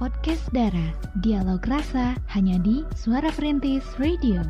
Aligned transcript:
podcast 0.00 0.48
Dara. 0.56 0.96
Dialog 1.20 1.60
rasa 1.68 2.16
hanya 2.32 2.56
di 2.64 2.80
Suara 2.96 3.28
Perintis 3.36 3.84
Radio. 4.00 4.40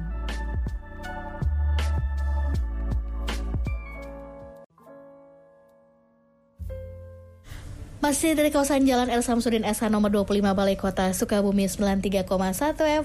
Masih 8.10 8.34
dari 8.34 8.50
kawasan 8.50 8.82
Jalan 8.90 9.06
El 9.06 9.22
Samsudin 9.22 9.62
SH 9.62 9.86
nomor 9.86 10.10
25 10.10 10.42
Balai 10.42 10.74
Kota 10.74 11.14
Sukabumi 11.14 11.70
93,1 11.70 12.26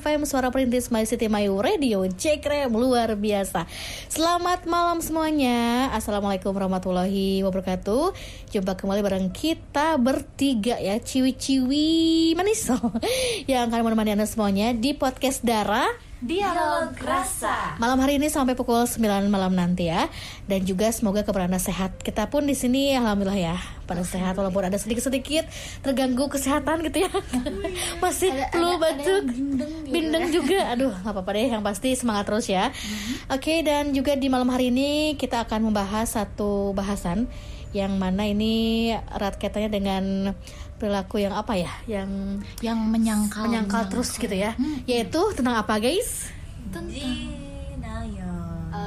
FM 0.02 0.26
Suara 0.26 0.50
Perintis 0.50 0.90
My 0.90 1.06
City 1.06 1.30
My 1.30 1.46
Radio 1.46 2.10
Cekrem 2.10 2.74
luar 2.74 3.14
biasa. 3.14 3.70
Selamat 4.10 4.66
malam 4.66 5.06
semuanya. 5.06 5.94
Assalamualaikum 5.94 6.50
warahmatullahi 6.50 7.46
wabarakatuh. 7.46 8.18
Jumpa 8.50 8.74
kembali 8.74 9.06
bareng 9.06 9.30
kita 9.30 9.94
bertiga 10.02 10.82
ya 10.82 10.98
Ciwi-ciwi 10.98 12.34
manis. 12.34 12.66
Yang 13.46 13.62
akan 13.70 13.86
menemani 13.86 14.18
anda 14.18 14.26
semuanya 14.26 14.74
di 14.74 14.98
podcast 14.98 15.46
Dara 15.46 15.86
Dialog 16.26 16.98
Rasa. 17.06 17.78
Malam 17.78 18.02
hari 18.02 18.18
ini 18.18 18.34
sampai 18.34 18.58
pukul 18.58 18.90
9 18.90 19.30
malam 19.30 19.54
nanti 19.54 19.94
ya. 19.94 20.10
Dan 20.50 20.66
juga 20.66 20.90
semoga 20.90 21.22
keberadaan 21.22 21.62
sehat. 21.62 22.02
Kita 22.02 22.34
pun 22.34 22.50
di 22.50 22.58
sini 22.58 22.98
alhamdulillah 22.98 23.38
ya 23.38 23.58
pada 23.86 24.02
sehat 24.02 24.34
walaupun 24.34 24.66
ada 24.66 24.74
sedikit-sedikit 24.74 25.46
terganggu 25.86 26.26
kesehatan 26.26 26.82
gitu 26.90 27.06
ya. 27.06 27.14
Masih 28.02 28.34
flu 28.50 28.82
batuk, 28.82 29.22
bindeng, 29.86 30.34
juga. 30.34 30.74
Aduh, 30.74 30.98
nggak 30.98 31.14
apa-apa 31.14 31.30
deh. 31.38 31.46
Yang 31.46 31.62
pasti 31.62 31.90
semangat 31.94 32.26
terus 32.26 32.50
ya. 32.50 32.74
Oke, 33.30 33.62
dan 33.62 33.94
juga 33.94 34.18
di 34.18 34.26
malam 34.26 34.50
hari 34.50 34.74
ini 34.74 35.14
kita 35.22 35.46
akan 35.46 35.70
membahas 35.70 36.18
satu 36.18 36.74
bahasan 36.74 37.30
yang 37.76 38.00
mana 38.00 38.24
ini 38.24 38.96
erat 38.96 39.36
kaitannya 39.36 39.68
dengan 39.68 40.04
perilaku 40.80 41.20
yang 41.20 41.36
apa 41.36 41.60
ya 41.60 41.72
yang 41.92 42.40
yang 42.64 42.80
menyangkal 42.80 43.44
menyangkal 43.44 43.92
terus 43.92 44.16
gitu 44.16 44.32
ya 44.32 44.56
yaitu 44.88 45.20
tentang 45.36 45.60
apa 45.60 45.76
guys 45.84 46.32
Denial. 46.76 48.36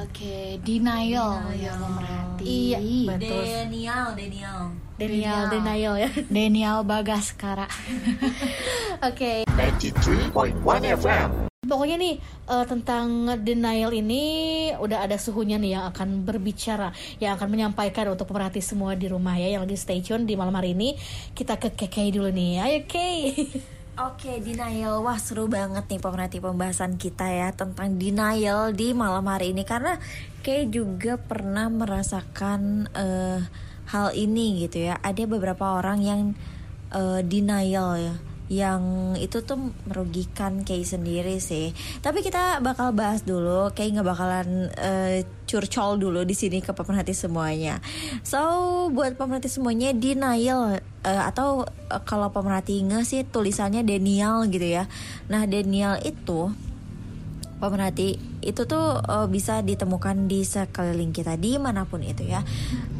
Oke, 0.05 0.61
Denial 0.61 1.49
ya 1.57 1.73
pemerhati. 1.73 2.43
Iya, 2.45 2.79
betul. 3.09 3.41
Denial, 3.41 4.05
Denial. 4.13 4.59
Denial, 4.99 5.43
denial 5.49 5.95
ya. 5.95 6.09
Denial 6.35 6.77
Bagaskara. 6.85 7.65
Oke. 9.01 9.47
93.1 9.47 10.99
FM. 10.99 11.48
Pokoknya 11.69 12.01
nih 12.01 12.17
eh, 12.49 12.65
tentang 12.65 13.29
denial 13.45 13.93
ini 13.93 14.23
udah 14.73 15.05
ada 15.05 15.21
suhunya 15.21 15.61
nih 15.61 15.77
yang 15.77 15.85
akan 15.93 16.25
berbicara, 16.25 16.89
yang 17.21 17.37
akan 17.37 17.47
menyampaikan 17.53 18.09
untuk 18.09 18.25
pemerhati 18.25 18.59
semua 18.59 18.97
di 18.97 19.05
rumah 19.05 19.37
ya 19.37 19.53
yang 19.53 19.69
lagi 19.69 19.77
stay 19.77 20.01
tune 20.01 20.25
di 20.25 20.33
malam 20.33 20.57
hari 20.57 20.73
ini. 20.73 20.97
Kita 21.37 21.61
ke 21.61 21.77
Keke 21.77 22.09
dulu 22.09 22.33
nih. 22.33 22.65
Ayo 22.65 22.79
Kay. 22.89 23.17
Oke, 24.09 24.39
denial. 24.39 25.03
Wah, 25.03 25.19
seru 25.19 25.51
banget 25.51 25.83
nih 25.91 25.99
pemerhati 25.99 26.39
pembahasan 26.39 26.95
kita 26.95 27.27
ya 27.27 27.51
tentang 27.51 27.99
denial 27.99 28.71
di 28.71 28.95
malam 28.95 29.27
hari 29.27 29.51
ini 29.51 29.67
karena 29.67 29.99
kayak 30.39 30.71
juga 30.71 31.13
pernah 31.19 31.67
merasakan 31.67 32.87
eh, 32.95 33.43
hal 33.91 34.15
ini 34.15 34.63
gitu 34.63 34.87
ya. 34.87 34.97
Ada 35.03 35.27
beberapa 35.27 35.75
orang 35.75 35.99
yang 35.99 36.21
eh, 36.95 37.21
denial 37.27 37.99
ya 37.99 38.28
yang 38.49 39.13
itu 39.21 39.45
tuh 39.45 39.71
merugikan 39.85 40.65
Kay 40.65 40.81
sendiri 40.81 41.37
sih. 41.37 41.71
Tapi 42.01 42.25
kita 42.25 42.59
bakal 42.65 42.97
bahas 42.97 43.21
dulu, 43.21 43.69
Kay 43.77 43.93
nggak 43.93 44.07
bakalan 44.09 44.73
eh, 44.73 45.23
curcol 45.45 46.01
dulu 46.01 46.25
di 46.25 46.33
sini 46.33 46.59
ke 46.59 46.73
pemerhati 46.73 47.13
semuanya. 47.13 47.77
So 48.25 48.89
buat 48.89 49.15
pemerhati 49.15 49.47
semuanya 49.53 49.93
denial 49.93 50.81
eh, 51.05 51.21
atau 51.29 51.69
eh, 51.93 52.01
kalau 52.03 52.33
pemerhati 52.33 52.81
nge 52.89 52.99
sih 53.05 53.21
tulisannya 53.21 53.85
denial 53.85 54.49
gitu 54.49 54.65
ya. 54.65 54.89
Nah 55.29 55.45
denial 55.45 56.01
itu 56.01 56.49
pemerhati 57.59 58.17
itu 58.39 58.61
tuh 58.65 59.03
eh, 59.03 59.27
bisa 59.27 59.59
ditemukan 59.61 60.31
di 60.31 60.47
sekeliling 60.47 61.11
kita 61.11 61.35
di 61.35 61.59
mana 61.59 61.83
pun 61.85 62.01
itu 62.01 62.25
ya. 62.25 62.41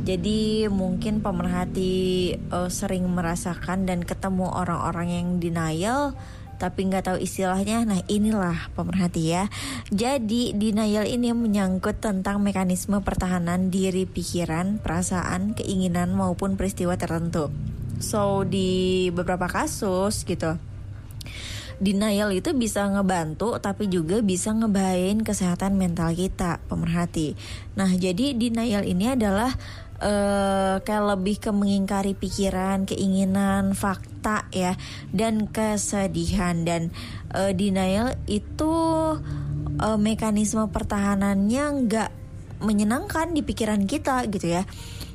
Jadi 0.03 0.67
mungkin 0.67 1.23
pemerhati 1.23 1.93
eh, 2.35 2.69
sering 2.69 3.07
merasakan 3.07 3.87
dan 3.87 4.03
ketemu 4.03 4.51
orang-orang 4.51 5.07
yang 5.09 5.27
denial 5.39 6.13
tapi 6.59 6.91
nggak 6.91 7.07
tahu 7.07 7.17
istilahnya. 7.23 7.87
Nah 7.87 8.03
inilah 8.11 8.69
pemerhati 8.75 9.23
ya. 9.31 9.47
Jadi 9.89 10.51
denial 10.53 11.07
ini 11.07 11.31
menyangkut 11.31 12.03
tentang 12.03 12.43
mekanisme 12.43 12.99
pertahanan 12.99 13.71
diri 13.71 14.03
pikiran, 14.03 14.83
perasaan, 14.83 15.55
keinginan 15.55 16.11
maupun 16.11 16.59
peristiwa 16.59 16.99
tertentu. 16.99 17.47
So 18.03 18.43
di 18.43 19.07
beberapa 19.15 19.47
kasus 19.47 20.27
gitu 20.27 20.69
denial 21.79 22.35
itu 22.35 22.51
bisa 22.51 22.85
ngebantu 22.91 23.56
tapi 23.57 23.88
juga 23.88 24.19
bisa 24.19 24.51
ngebahayain 24.51 25.23
kesehatan 25.23 25.79
mental 25.79 26.12
kita 26.12 26.59
pemerhati. 26.67 27.40
Nah 27.79 27.90
jadi 27.95 28.35
denial 28.35 28.84
ini 28.84 29.16
adalah 29.16 29.56
eh 30.00 30.79
kayak 30.79 31.06
lebih 31.19 31.44
ke 31.44 31.51
mengingkari 31.51 32.16
pikiran, 32.16 32.88
keinginan, 32.88 33.75
fakta 33.75 34.47
ya 34.56 34.79
dan 35.12 35.51
kesedihan 35.51 36.63
dan 36.63 36.95
eh, 37.35 37.51
denial 37.51 38.16
itu 38.28 38.75
eh, 39.79 40.00
mekanisme 40.00 40.72
pertahanannya 40.72 41.63
nggak 41.84 42.09
menyenangkan 42.63 43.31
di 43.31 43.44
pikiran 43.44 43.88
kita 43.88 44.28
gitu 44.28 44.59
ya 44.59 44.63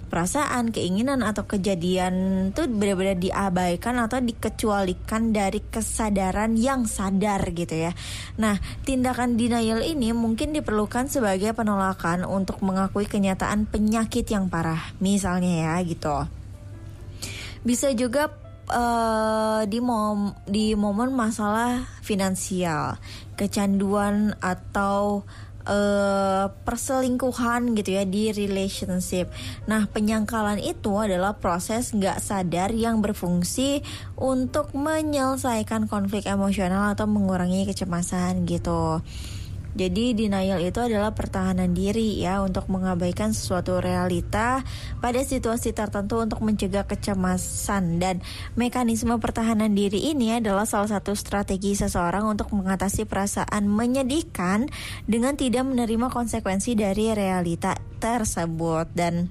perasaan, 0.06 0.70
keinginan 0.70 1.24
atau 1.24 1.48
kejadian 1.48 2.48
itu 2.52 2.64
benar-benar 2.70 3.18
diabaikan 3.18 3.98
atau 4.00 4.22
dikecualikan 4.22 5.34
dari 5.34 5.60
kesadaran 5.64 6.54
yang 6.54 6.86
sadar 6.86 7.42
gitu 7.50 7.88
ya. 7.88 7.92
Nah, 8.38 8.60
tindakan 8.86 9.34
denial 9.34 9.82
ini 9.82 10.14
mungkin 10.14 10.54
diperlukan 10.54 11.10
sebagai 11.10 11.52
penolakan 11.56 12.22
untuk 12.28 12.62
mengakui 12.62 13.04
kenyataan 13.08 13.66
penyakit 13.66 14.28
yang 14.30 14.46
parah, 14.46 14.94
misalnya 15.02 15.68
ya 15.68 15.74
gitu. 15.82 16.28
Bisa 17.64 17.90
juga 17.96 18.28
eh, 18.68 19.62
di 19.66 19.80
mom 19.80 20.36
di 20.44 20.76
momen 20.76 21.10
masalah 21.16 21.84
finansial, 22.04 23.00
kecanduan 23.34 24.36
atau 24.38 25.24
eh, 25.64 26.46
perselingkuhan 26.52 27.76
gitu 27.76 27.96
ya 27.96 28.04
di 28.06 28.30
relationship. 28.30 29.32
Nah 29.68 29.88
penyangkalan 29.88 30.60
itu 30.60 30.92
adalah 30.96 31.36
proses 31.36 31.92
nggak 31.92 32.20
sadar 32.20 32.70
yang 32.72 33.00
berfungsi 33.04 33.84
untuk 34.16 34.72
menyelesaikan 34.76 35.90
konflik 35.90 36.28
emosional 36.28 36.94
atau 36.94 37.08
mengurangi 37.08 37.66
kecemasan 37.68 38.44
gitu. 38.48 39.00
Jadi 39.74 40.14
denial 40.14 40.62
itu 40.62 40.78
adalah 40.78 41.10
pertahanan 41.18 41.74
diri 41.74 42.22
ya 42.22 42.46
untuk 42.46 42.70
mengabaikan 42.70 43.34
sesuatu 43.34 43.82
realita 43.82 44.62
pada 45.02 45.18
situasi 45.18 45.74
tertentu 45.74 46.22
untuk 46.22 46.46
mencegah 46.46 46.86
kecemasan. 46.86 47.98
Dan 47.98 48.22
mekanisme 48.54 49.18
pertahanan 49.18 49.74
diri 49.74 50.14
ini 50.14 50.38
adalah 50.38 50.62
salah 50.62 50.94
satu 50.94 51.18
strategi 51.18 51.74
seseorang 51.74 52.22
untuk 52.22 52.54
mengatasi 52.54 53.02
perasaan 53.02 53.66
menyedihkan 53.66 54.70
dengan 55.10 55.34
tidak 55.34 55.66
menerima 55.66 56.06
konsekuensi 56.06 56.78
dari 56.78 57.10
realita 57.10 57.74
tersebut. 57.98 58.86
Dan 58.94 59.26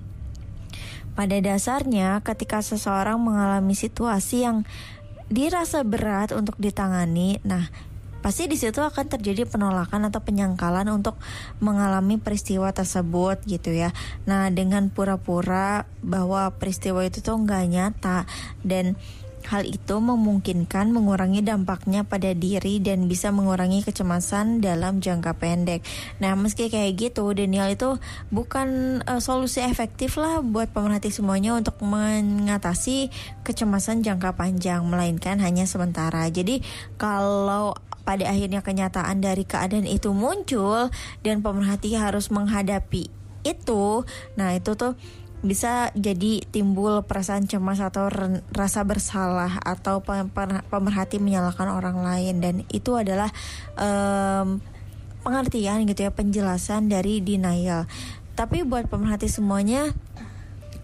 pada 1.16 1.40
dasarnya 1.40 2.20
ketika 2.20 2.60
seseorang 2.60 3.16
mengalami 3.16 3.80
situasi 3.80 4.44
yang 4.44 4.68
dirasa 5.32 5.88
berat 5.88 6.36
untuk 6.36 6.60
ditangani, 6.60 7.40
nah 7.48 7.72
pasti 8.24 8.48
di 8.48 8.56
situ 8.56 8.80
akan 8.80 9.12
terjadi 9.12 9.44
penolakan 9.44 10.08
atau 10.08 10.24
penyangkalan 10.24 10.88
untuk 10.88 11.20
mengalami 11.60 12.16
peristiwa 12.16 12.72
tersebut 12.72 13.44
gitu 13.44 13.76
ya. 13.76 13.92
Nah 14.24 14.48
dengan 14.48 14.88
pura-pura 14.88 15.84
bahwa 16.00 16.48
peristiwa 16.56 17.04
itu 17.04 17.20
tuh 17.20 17.36
nggak 17.36 17.64
nyata 17.68 18.24
dan 18.64 18.96
Hal 19.44 19.68
itu 19.68 20.00
memungkinkan 20.00 20.96
mengurangi 20.96 21.44
dampaknya 21.44 22.08
pada 22.08 22.32
diri 22.32 22.80
dan 22.80 23.12
bisa 23.12 23.28
mengurangi 23.36 23.84
kecemasan 23.84 24.64
dalam 24.64 25.04
jangka 25.04 25.36
pendek. 25.36 25.84
Nah, 26.24 26.32
meski 26.40 26.72
kayak 26.72 26.96
gitu, 26.96 27.28
denial 27.36 27.76
itu 27.76 28.00
bukan 28.32 29.00
uh, 29.04 29.20
solusi 29.20 29.60
efektif 29.60 30.16
lah 30.16 30.40
buat 30.40 30.72
pemerhati 30.72 31.12
semuanya 31.12 31.60
untuk 31.60 31.76
mengatasi 31.84 33.12
kecemasan 33.44 34.00
jangka 34.00 34.40
panjang, 34.40 34.88
melainkan 34.88 35.44
hanya 35.44 35.68
sementara. 35.68 36.24
Jadi, 36.32 36.64
kalau 36.96 37.76
pada 38.04 38.28
akhirnya 38.28 38.60
kenyataan 38.60 39.24
dari 39.24 39.48
keadaan 39.48 39.88
itu 39.88 40.12
muncul 40.12 40.92
dan 41.24 41.40
pemerhati 41.40 41.96
harus 41.96 42.30
menghadapi 42.30 43.08
itu, 43.44 43.84
nah 44.40 44.56
itu 44.56 44.76
tuh 44.76 44.96
bisa 45.44 45.92
jadi 45.92 46.40
timbul 46.48 47.04
perasaan 47.04 47.52
cemas 47.52 47.84
atau 47.84 48.08
rasa 48.56 48.88
bersalah 48.88 49.60
atau 49.60 50.00
pemerhati 50.72 51.20
menyalahkan 51.20 51.68
orang 51.68 52.00
lain 52.00 52.40
dan 52.40 52.56
itu 52.72 52.96
adalah 52.96 53.28
em, 53.76 54.64
pengertian 55.20 55.84
gitu 55.84 56.08
ya 56.08 56.12
penjelasan 56.16 56.88
dari 56.88 57.20
denial. 57.20 57.92
Tapi 58.40 58.64
buat 58.64 58.88
pemerhati 58.88 59.28
semuanya 59.28 59.92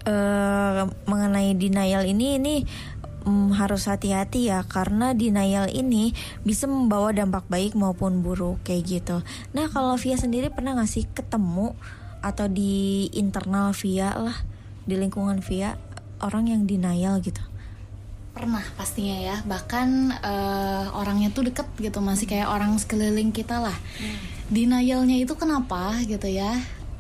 eh, 0.04 0.84
mengenai 1.08 1.56
denial 1.56 2.04
ini 2.04 2.36
ini 2.36 2.56
mm, 3.26 3.56
harus 3.56 3.88
hati-hati 3.90 4.52
ya 4.52 4.64
karena 4.68 5.16
denial 5.18 5.68
ini 5.72 6.14
bisa 6.46 6.70
membawa 6.70 7.12
dampak 7.12 7.48
baik 7.52 7.74
maupun 7.74 8.22
buruk 8.24 8.62
kayak 8.64 8.84
gitu. 8.88 9.18
Nah 9.56 9.68
kalau 9.72 9.96
Via 9.98 10.16
sendiri 10.16 10.54
pernah 10.54 10.76
nggak 10.78 10.92
sih 10.92 11.06
ketemu 11.10 11.76
atau 12.20 12.52
di 12.52 13.08
internal 13.16 13.72
Via 13.76 14.16
lah 14.16 14.38
di 14.84 14.96
lingkungan 15.00 15.40
Via 15.40 15.80
orang 16.20 16.52
yang 16.52 16.68
denial 16.68 17.24
gitu? 17.24 17.40
pernah 18.40 18.64
pastinya 18.80 19.20
ya 19.20 19.36
bahkan 19.44 20.16
eh, 20.16 20.86
orangnya 20.96 21.28
tuh 21.36 21.52
deket 21.52 21.68
gitu 21.76 22.00
masih 22.00 22.24
kayak 22.24 22.48
orang 22.48 22.72
sekeliling 22.80 23.36
kita 23.36 23.60
lah 23.60 23.76
denialnya 24.48 25.20
itu 25.20 25.36
kenapa 25.36 26.00
gitu 26.08 26.32
ya 26.32 26.56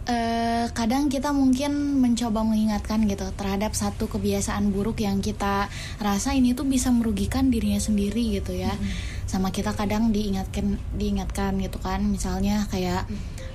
Eh, 0.09 0.65
kadang 0.73 1.05
kita 1.05 1.29
mungkin 1.29 2.01
mencoba 2.01 2.41
mengingatkan 2.41 3.05
gitu 3.05 3.29
terhadap 3.37 3.77
satu 3.77 4.09
kebiasaan 4.09 4.73
buruk 4.73 5.05
yang 5.05 5.21
kita 5.21 5.69
rasa 6.01 6.33
ini 6.33 6.57
tuh 6.57 6.65
bisa 6.65 6.89
merugikan 6.89 7.53
dirinya 7.53 7.77
sendiri 7.77 8.41
gitu 8.41 8.57
ya. 8.57 8.73
Sama 9.29 9.53
kita 9.53 9.77
kadang 9.77 10.09
diingatkan 10.09 10.81
diingatkan 10.97 11.61
gitu 11.61 11.77
kan. 11.77 12.01
Misalnya 12.09 12.65
kayak 12.73 13.05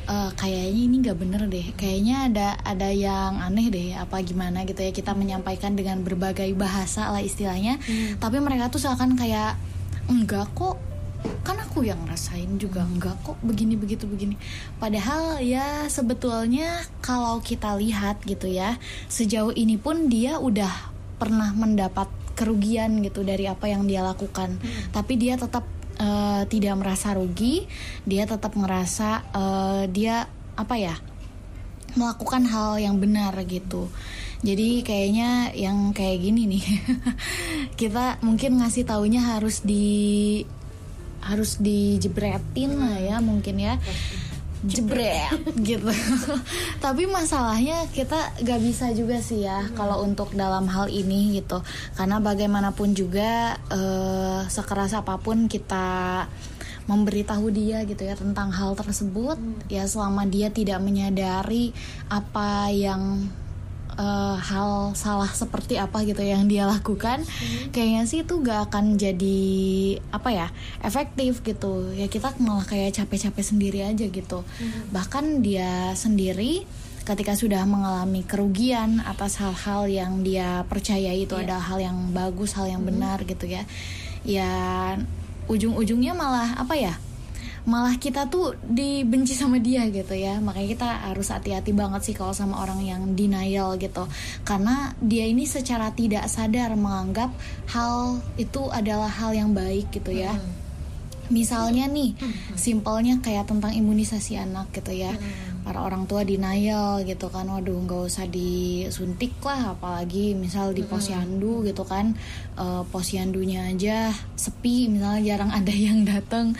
eh, 0.06 0.30
kayaknya 0.38 0.82
ini 0.86 0.94
nggak 1.02 1.18
bener 1.18 1.42
deh. 1.50 1.66
Kayaknya 1.74 2.16
ada 2.30 2.48
ada 2.62 2.88
yang 2.94 3.42
aneh 3.42 3.66
deh 3.74 3.98
apa 3.98 4.22
gimana 4.22 4.62
gitu 4.62 4.78
ya. 4.78 4.94
Kita 4.94 5.10
menyampaikan 5.10 5.74
dengan 5.74 6.06
berbagai 6.06 6.54
bahasa 6.54 7.10
lah 7.10 7.18
istilahnya. 7.18 7.82
Tapi 8.22 8.38
mereka 8.38 8.70
tuh 8.70 8.78
seakan 8.78 9.18
kayak 9.18 9.58
enggak 10.06 10.46
kok 10.54 10.78
kan 11.44 11.56
aku 11.60 11.84
yang 11.88 12.00
rasain 12.04 12.60
juga 12.60 12.84
enggak 12.84 13.16
kok 13.24 13.40
begini 13.40 13.74
begitu 13.80 14.04
begini 14.04 14.36
padahal 14.76 15.40
ya 15.40 15.88
sebetulnya 15.88 16.84
kalau 17.00 17.40
kita 17.40 17.76
lihat 17.80 18.20
gitu 18.28 18.48
ya 18.48 18.76
sejauh 19.08 19.52
ini 19.56 19.80
pun 19.80 20.12
dia 20.12 20.36
udah 20.36 20.92
pernah 21.16 21.52
mendapat 21.56 22.08
kerugian 22.34 23.00
gitu 23.00 23.24
dari 23.24 23.48
apa 23.48 23.70
yang 23.70 23.88
dia 23.88 24.04
lakukan 24.04 24.58
tapi 24.92 25.16
dia 25.16 25.40
tetap 25.40 25.64
eh, 25.96 26.42
tidak 26.50 26.74
merasa 26.76 27.16
rugi 27.16 27.64
dia 28.04 28.28
tetap 28.28 28.52
ngerasa 28.52 29.08
eh, 29.32 29.82
dia 29.88 30.28
apa 30.54 30.76
ya 30.76 30.94
melakukan 31.94 32.42
hal 32.50 32.78
yang 32.78 32.98
benar 32.98 33.34
gitu. 33.46 33.88
Jadi 34.44 34.84
kayaknya 34.84 35.54
yang 35.56 35.94
kayak 35.96 36.20
gini 36.20 36.44
nih. 36.50 36.64
kita 37.80 38.20
mungkin 38.20 38.60
ngasih 38.60 38.84
taunya 38.84 39.24
harus 39.24 39.64
di 39.64 40.42
harus 41.24 41.56
dijebretin 41.58 42.76
lah 42.76 42.96
ya 43.00 43.16
mungkin 43.24 43.56
ya. 43.58 43.74
Jebret 44.64 45.44
gitu. 45.60 45.92
Tapi 46.84 47.04
masalahnya 47.04 47.84
kita 47.92 48.32
gak 48.40 48.60
bisa 48.64 48.96
juga 48.96 49.20
sih 49.20 49.44
ya 49.44 49.68
kalau 49.76 50.00
untuk 50.00 50.32
dalam 50.32 50.64
hal 50.72 50.88
ini 50.88 51.36
gitu. 51.36 51.60
Karena 51.92 52.16
bagaimanapun 52.16 52.96
juga 52.96 53.60
eh, 53.68 54.40
sekeras 54.48 54.96
apa 54.96 55.20
pun 55.20 55.52
kita 55.52 56.24
memberitahu 56.84 57.48
dia 57.48 57.80
gitu 57.88 58.04
ya 58.04 58.12
tentang 58.12 58.52
hal 58.52 58.76
tersebut 58.76 59.40
ya 59.72 59.88
selama 59.88 60.28
dia 60.28 60.52
tidak 60.52 60.84
menyadari 60.84 61.72
apa 62.12 62.68
yang 62.68 63.24
eh, 63.98 64.36
hal 64.38 64.92
salah 64.98 65.30
seperti 65.30 65.78
apa 65.78 66.02
gitu 66.04 66.20
yang 66.20 66.46
dia 66.50 66.66
lakukan 66.66 67.22
kayaknya 67.70 68.02
sih 68.04 68.22
itu 68.22 68.42
gak 68.42 68.70
akan 68.70 68.98
jadi 68.98 69.40
apa 70.10 70.28
ya 70.30 70.48
efektif 70.82 71.40
gitu. 71.46 71.90
Ya 71.94 72.06
kita 72.10 72.34
malah 72.42 72.66
kayak 72.66 72.94
capek-capek 72.98 73.44
sendiri 73.44 73.80
aja 73.86 74.06
gitu. 74.06 74.42
Bahkan 74.90 75.40
dia 75.40 75.94
sendiri 75.96 76.66
ketika 77.04 77.36
sudah 77.36 77.68
mengalami 77.68 78.24
kerugian 78.24 79.04
atas 79.04 79.36
hal-hal 79.36 79.84
yang 79.88 80.24
dia 80.24 80.64
percaya 80.64 81.12
itu 81.12 81.36
adalah 81.36 81.60
hal 81.60 81.78
yang 81.80 81.96
bagus 82.16 82.56
hal 82.56 82.64
yang 82.64 82.80
benar 82.82 83.20
gitu 83.24 83.44
ya. 83.44 83.62
Ya 84.24 84.50
ujung-ujungnya 85.44 86.16
malah 86.16 86.56
apa 86.56 86.74
ya 86.76 86.96
malah 87.64 87.96
kita 87.96 88.28
tuh 88.28 88.56
dibenci 88.60 89.32
sama 89.32 89.56
dia 89.56 89.88
gitu 89.88 90.12
ya. 90.12 90.36
Makanya 90.40 90.68
kita 90.76 90.88
harus 91.12 91.32
hati-hati 91.32 91.72
banget 91.72 92.04
sih 92.04 92.14
kalau 92.16 92.36
sama 92.36 92.60
orang 92.60 92.84
yang 92.84 93.02
denial 93.16 93.80
gitu. 93.80 94.04
Karena 94.44 94.92
dia 95.00 95.24
ini 95.24 95.48
secara 95.48 95.92
tidak 95.96 96.28
sadar 96.28 96.76
menganggap 96.76 97.32
hal 97.72 98.20
itu 98.36 98.68
adalah 98.68 99.08
hal 99.08 99.32
yang 99.32 99.56
baik 99.56 99.88
gitu 99.92 100.12
ya. 100.12 100.36
Misalnya 101.32 101.88
nih 101.88 102.12
simpelnya 102.52 103.16
kayak 103.24 103.48
tentang 103.48 103.72
imunisasi 103.72 104.36
anak 104.36 104.68
gitu 104.76 104.92
ya 104.92 105.16
para 105.64 105.80
orang 105.80 106.04
tua 106.04 106.22
denial 106.22 107.00
gitu 107.08 107.32
kan. 107.32 107.48
Waduh 107.48 107.88
nggak 107.88 108.06
usah 108.06 108.28
disuntik 108.28 109.32
lah 109.40 109.74
apalagi 109.74 110.36
misal 110.36 110.76
di 110.76 110.84
posyandu 110.84 111.64
gitu 111.64 111.82
kan. 111.88 112.12
Eh, 112.54 112.82
posyandunya 112.92 113.72
aja 113.72 114.12
sepi 114.36 114.92
misalnya 114.92 115.24
jarang 115.24 115.50
ada 115.50 115.74
yang 115.88 116.04
datang 116.04 116.52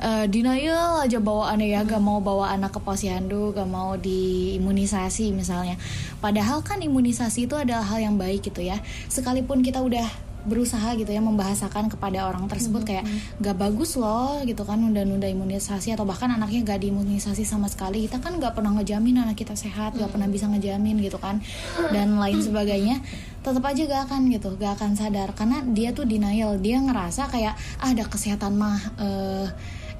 Eh, 0.00 0.24
denial 0.32 1.04
aja 1.04 1.20
bawaannya 1.20 1.76
ya 1.76 1.84
gak 1.84 2.00
mau 2.00 2.24
bawa 2.24 2.56
anak 2.56 2.72
ke 2.72 2.80
posyandu 2.80 3.52
gak 3.52 3.68
mau 3.68 4.00
diimunisasi 4.00 5.28
misalnya. 5.36 5.76
Padahal 6.24 6.64
kan 6.64 6.80
imunisasi 6.80 7.44
itu 7.44 7.52
adalah 7.52 7.84
hal 7.84 8.00
yang 8.00 8.16
baik 8.16 8.48
gitu 8.48 8.64
ya. 8.64 8.80
Sekalipun 9.12 9.60
kita 9.60 9.84
udah 9.84 10.08
berusaha 10.44 10.96
gitu 10.96 11.10
ya 11.10 11.20
membahasakan 11.20 11.92
kepada 11.92 12.28
orang 12.28 12.48
tersebut 12.48 12.82
kayak 12.86 13.04
gak 13.40 13.56
bagus 13.56 13.96
loh 13.96 14.40
gitu 14.44 14.64
kan 14.64 14.80
nunda-nunda 14.80 15.28
imunisasi 15.28 15.92
atau 15.92 16.08
bahkan 16.08 16.32
anaknya 16.32 16.64
gak 16.74 16.80
diimunisasi 16.84 17.44
sama 17.44 17.68
sekali. 17.68 18.08
Kita 18.08 18.22
kan 18.22 18.40
gak 18.40 18.56
pernah 18.56 18.76
ngejamin 18.80 19.22
anak 19.24 19.36
kita 19.38 19.54
sehat 19.54 19.96
gak 19.96 20.10
pernah 20.12 20.26
bisa 20.26 20.48
ngejamin 20.48 21.00
gitu 21.00 21.20
kan 21.20 21.40
dan 21.90 22.16
lain 22.16 22.40
sebagainya. 22.40 23.02
Tetap 23.40 23.64
aja 23.64 23.82
gak 23.88 24.02
akan 24.10 24.20
gitu 24.32 24.56
gak 24.56 24.80
akan 24.80 24.96
sadar 24.96 25.32
karena 25.36 25.64
dia 25.64 25.92
tuh 25.92 26.04
denial. 26.08 26.56
Dia 26.60 26.80
ngerasa 26.80 27.28
kayak 27.28 27.54
ah, 27.80 27.92
ada 27.92 28.04
kesehatan 28.08 28.56
mah 28.56 28.80
eh, 29.00 29.46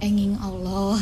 enging 0.00 0.34
Allah 0.40 0.96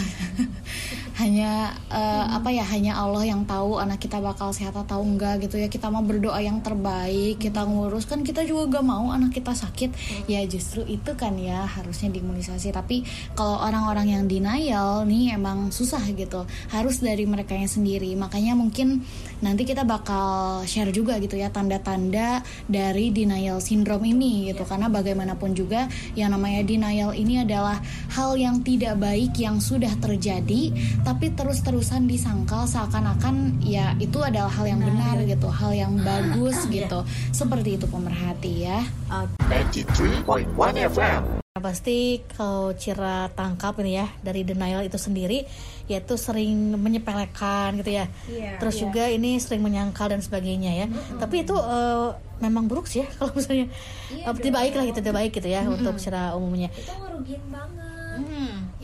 hanya 1.18 1.74
eh, 1.90 2.26
apa 2.30 2.54
ya 2.54 2.62
hanya 2.62 2.94
Allah 2.94 3.26
yang 3.26 3.42
tahu 3.42 3.82
anak 3.82 3.98
kita 3.98 4.22
bakal 4.22 4.54
sehat 4.54 4.78
atau 4.78 5.02
enggak 5.02 5.42
gitu 5.42 5.58
ya. 5.58 5.66
Kita 5.66 5.90
mau 5.90 6.06
berdoa 6.06 6.38
yang 6.38 6.62
terbaik 6.62 7.42
kita 7.42 7.66
ngurus. 7.66 8.06
Kan 8.06 8.22
kita 8.22 8.46
juga 8.46 8.78
gak 8.78 8.86
mau 8.86 9.10
anak 9.10 9.34
kita 9.34 9.50
sakit. 9.50 9.90
Ya 10.30 10.46
justru 10.46 10.86
itu 10.86 11.18
kan 11.18 11.34
ya 11.34 11.66
harusnya 11.66 12.14
diimunisasi. 12.14 12.70
Tapi 12.70 13.02
kalau 13.34 13.58
orang-orang 13.58 14.14
yang 14.14 14.24
denial 14.30 15.02
nih 15.10 15.34
emang 15.34 15.74
susah 15.74 16.06
gitu. 16.14 16.46
Harus 16.70 17.02
dari 17.02 17.26
mereka 17.26 17.58
yang 17.58 17.66
sendiri. 17.66 18.14
Makanya 18.14 18.54
mungkin 18.54 19.02
nanti 19.42 19.66
kita 19.66 19.82
bakal 19.82 20.62
share 20.70 20.94
juga 20.94 21.18
gitu 21.18 21.34
ya 21.34 21.50
tanda-tanda 21.50 22.46
dari 22.70 23.10
denial 23.10 23.58
syndrome 23.58 24.06
ini 24.06 24.54
gitu. 24.54 24.62
Karena 24.62 24.86
bagaimanapun 24.86 25.50
juga 25.50 25.90
yang 26.14 26.30
namanya 26.30 26.62
denial 26.62 27.10
ini 27.10 27.42
adalah 27.42 27.82
hal 28.14 28.38
yang 28.38 28.62
tidak 28.62 28.94
baik 29.02 29.34
yang 29.34 29.58
sudah 29.58 29.90
terjadi 29.98 30.70
tapi 31.08 31.32
terus-terusan 31.32 32.04
disangkal 32.04 32.68
seakan-akan 32.68 33.64
ya 33.64 33.96
itu 33.96 34.20
adalah 34.20 34.52
hal 34.52 34.68
yang 34.68 34.84
benar 34.84 35.16
gitu 35.24 35.48
hal 35.48 35.72
yang 35.72 35.96
bagus 36.04 36.68
gitu 36.68 37.00
seperti 37.32 37.80
itu 37.80 37.88
pemerhati 37.88 38.68
ya 38.68 38.84
93.1 39.08 40.92
FM. 40.92 41.22
Nah, 41.40 41.62
pasti 41.64 42.20
kalau 42.36 42.76
Cira 42.76 43.32
tangkap 43.32 43.80
ini 43.80 43.96
ya 43.96 44.06
dari 44.20 44.44
denial 44.44 44.84
itu 44.84 45.00
sendiri 45.00 45.48
yaitu 45.88 46.20
sering 46.20 46.76
menyepelekan 46.76 47.80
gitu 47.80 48.04
ya. 48.04 48.04
Terus 48.60 48.76
juga 48.76 49.08
ini 49.08 49.40
sering 49.40 49.64
menyangkal 49.64 50.12
dan 50.12 50.20
sebagainya 50.20 50.84
ya. 50.84 50.86
Tapi 51.16 51.48
itu 51.48 51.56
eh, 51.56 52.08
memang 52.44 52.68
buruk 52.68 52.84
sih 52.84 53.00
ya 53.00 53.08
kalau 53.16 53.32
misalnya 53.32 53.72
eh, 54.12 54.34
tidak 54.44 54.60
baik 54.60 54.72
lah 54.76 54.84
gitu, 54.92 55.00
tidak 55.00 55.16
baik 55.24 55.32
gitu 55.32 55.48
ya 55.48 55.64
untuk 55.64 55.96
secara 55.96 56.36
umumnya. 56.36 56.68
Itu 56.68 56.92
ngerugiin 57.00 57.44
banget. 57.48 57.88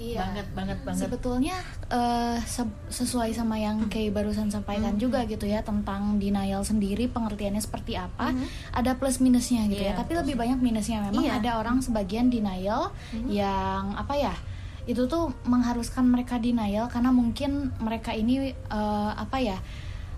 Iya. 0.07 0.21
Banget 0.23 0.47
banget 0.53 0.79
banget. 0.81 1.01
Sebetulnya 1.01 1.57
eh, 1.89 2.37
se- 2.45 2.77
sesuai 2.89 3.33
sama 3.33 3.57
yang 3.57 3.87
Kay 3.87 4.09
barusan 4.09 4.49
sampaikan 4.49 4.95
juga 4.97 5.25
gitu 5.25 5.45
ya 5.45 5.61
tentang 5.61 6.17
denial 6.17 6.61
sendiri 6.61 7.07
pengertiannya 7.07 7.59
seperti 7.59 7.97
apa. 7.97 8.37
Ada 8.71 8.95
plus 8.95 9.19
minusnya 9.19 9.65
gitu 9.65 9.81
ya. 9.81 9.93
Iya, 9.93 9.97
Tapi 9.97 10.13
lebih 10.15 10.35
banyak 10.35 10.59
minusnya 10.59 11.01
memang 11.03 11.23
Iya. 11.23 11.39
ada 11.39 11.51
orang 11.57 11.81
sebagian 11.81 12.29
denial 12.29 12.93
yang 13.27 13.95
apa 13.95 14.15
ya? 14.15 14.35
Itu 14.85 15.07
tuh 15.07 15.33
mengharuskan 15.43 16.05
mereka 16.05 16.37
denial 16.37 16.87
karena 16.87 17.09
mungkin 17.09 17.73
mereka 17.79 18.13
ini 18.13 18.53
eh, 18.53 19.13
apa 19.15 19.39
ya? 19.39 19.57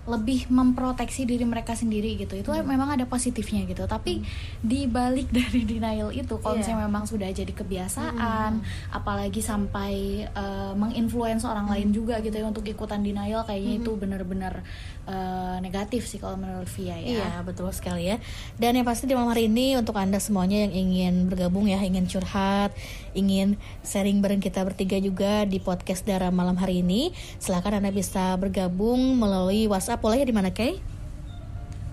Lebih 0.07 0.47
memproteksi 0.47 1.27
diri 1.27 1.43
mereka 1.43 1.75
sendiri 1.75 2.15
gitu. 2.15 2.39
Itu 2.39 2.55
memang 2.63 2.95
ada 2.95 3.03
positifnya 3.03 3.67
gitu. 3.67 3.83
Tapi 3.85 4.23
di 4.63 4.87
balik 4.87 5.27
dari 5.37 5.67
denial 5.67 6.15
itu 6.15 6.39
kalau 6.39 6.55
Iya. 6.55 6.63
misalnya 6.63 6.87
memang 6.87 7.03
sudah 7.05 7.27
jadi 7.29 7.51
kebiasaan 7.51 8.51
apalagi 8.95 9.43
sampai 9.43 9.93
eh, 10.25 10.73
menginfluence 10.73 11.43
orang 11.43 11.67
lain 11.67 11.91
juga 11.91 12.23
gitu 12.23 12.33
ya 12.33 12.47
untuk 12.47 12.63
ikutan 12.63 13.03
denial 13.03 13.43
kayaknya 13.43 13.83
itu 13.83 13.91
benar-benar 13.93 14.63
eh, 15.05 15.57
negatif 15.59 16.07
sih 16.07 16.17
kalau 16.17 16.39
menurut 16.39 16.71
Via 16.71 16.95
ya. 16.97 17.03
Iya 17.03 17.31
betul 17.43 17.67
sekali 17.75 18.07
ya. 18.07 18.17
Dan 18.55 18.79
yang 18.79 18.87
pasti 18.87 19.05
di 19.05 19.13
malam 19.13 19.29
hari 19.29 19.51
ini 19.51 19.75
Untuk 19.75 19.97
anda 19.97 20.17
semuanya 20.17 20.63
yang 20.67 20.73
ingin 20.73 21.13
bergabung 21.27 21.67
ya 21.67 21.81
Ingin 21.81 22.07
curhat 22.07 22.71
Ingin 23.11 23.57
sharing 23.83 24.21
bareng 24.21 24.39
kita 24.39 24.63
bertiga 24.63 24.95
juga 24.97 25.43
Di 25.43 25.59
podcast 25.59 26.05
Dara 26.05 26.31
malam 26.31 26.55
hari 26.55 26.79
ini 26.85 27.11
Silahkan 27.37 27.77
anda 27.77 27.91
bisa 27.91 28.33
bergabung 28.37 29.17
Melalui 29.17 29.67
whatsapp 29.67 29.96
Boleh 29.99 30.21
ya 30.21 30.25
di 30.27 30.35
mana 30.35 30.53
Kay? 30.53 30.79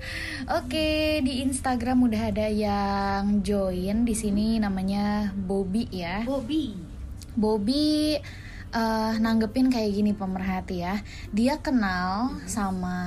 Oke, 0.58 1.22
di 1.22 1.46
Instagram 1.46 2.10
udah 2.10 2.22
ada 2.34 2.50
yang 2.50 3.38
join 3.46 4.02
di 4.02 4.14
sini 4.18 4.58
namanya 4.58 5.30
Bobby 5.30 5.86
ya. 5.94 6.26
Bobby. 6.26 6.74
Bobby 7.38 8.18
eh, 8.74 9.12
nanggepin 9.22 9.70
kayak 9.70 9.94
gini 9.94 10.12
pemerhati 10.18 10.82
ya. 10.82 10.98
Dia 11.30 11.62
kenal 11.62 12.34
sama 12.50 12.98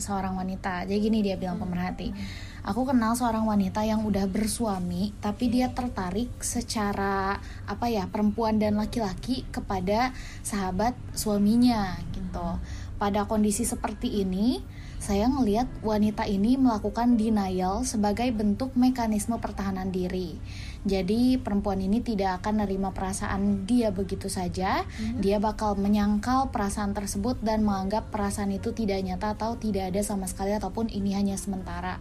seorang 0.00 0.40
wanita. 0.40 0.88
Jadi 0.88 0.98
gini 1.04 1.20
dia 1.20 1.36
bilang 1.36 1.60
pemerhati. 1.60 2.16
Aku 2.64 2.88
kenal 2.88 3.12
seorang 3.12 3.44
wanita 3.44 3.84
yang 3.84 4.08
udah 4.08 4.24
bersuami, 4.24 5.12
tapi 5.20 5.52
dia 5.52 5.76
tertarik 5.76 6.32
secara 6.40 7.36
apa 7.68 7.92
ya 7.92 8.08
perempuan 8.08 8.56
dan 8.56 8.80
laki-laki 8.80 9.44
kepada 9.52 10.16
sahabat 10.40 10.96
suaminya 11.12 12.00
gitu. 12.16 12.56
Pada 12.96 13.28
kondisi 13.28 13.68
seperti 13.68 14.24
ini, 14.24 14.64
saya 14.96 15.28
ngelihat 15.28 15.68
wanita 15.84 16.24
ini 16.24 16.56
melakukan 16.56 17.20
denial 17.20 17.84
sebagai 17.84 18.32
bentuk 18.32 18.72
mekanisme 18.72 19.36
pertahanan 19.36 19.92
diri. 19.92 20.40
Jadi 20.88 21.36
perempuan 21.36 21.84
ini 21.84 22.00
tidak 22.00 22.40
akan 22.40 22.64
nerima 22.64 22.96
perasaan 22.96 23.68
dia 23.68 23.92
begitu 23.92 24.32
saja. 24.32 24.88
Dia 25.20 25.36
bakal 25.36 25.76
menyangkal 25.76 26.48
perasaan 26.48 26.96
tersebut 26.96 27.36
dan 27.44 27.60
menganggap 27.68 28.08
perasaan 28.08 28.56
itu 28.56 28.72
tidak 28.72 29.04
nyata 29.04 29.36
atau 29.36 29.60
tidak 29.60 29.92
ada 29.92 30.00
sama 30.00 30.24
sekali 30.24 30.56
ataupun 30.56 30.88
ini 30.88 31.12
hanya 31.12 31.36
sementara. 31.36 32.00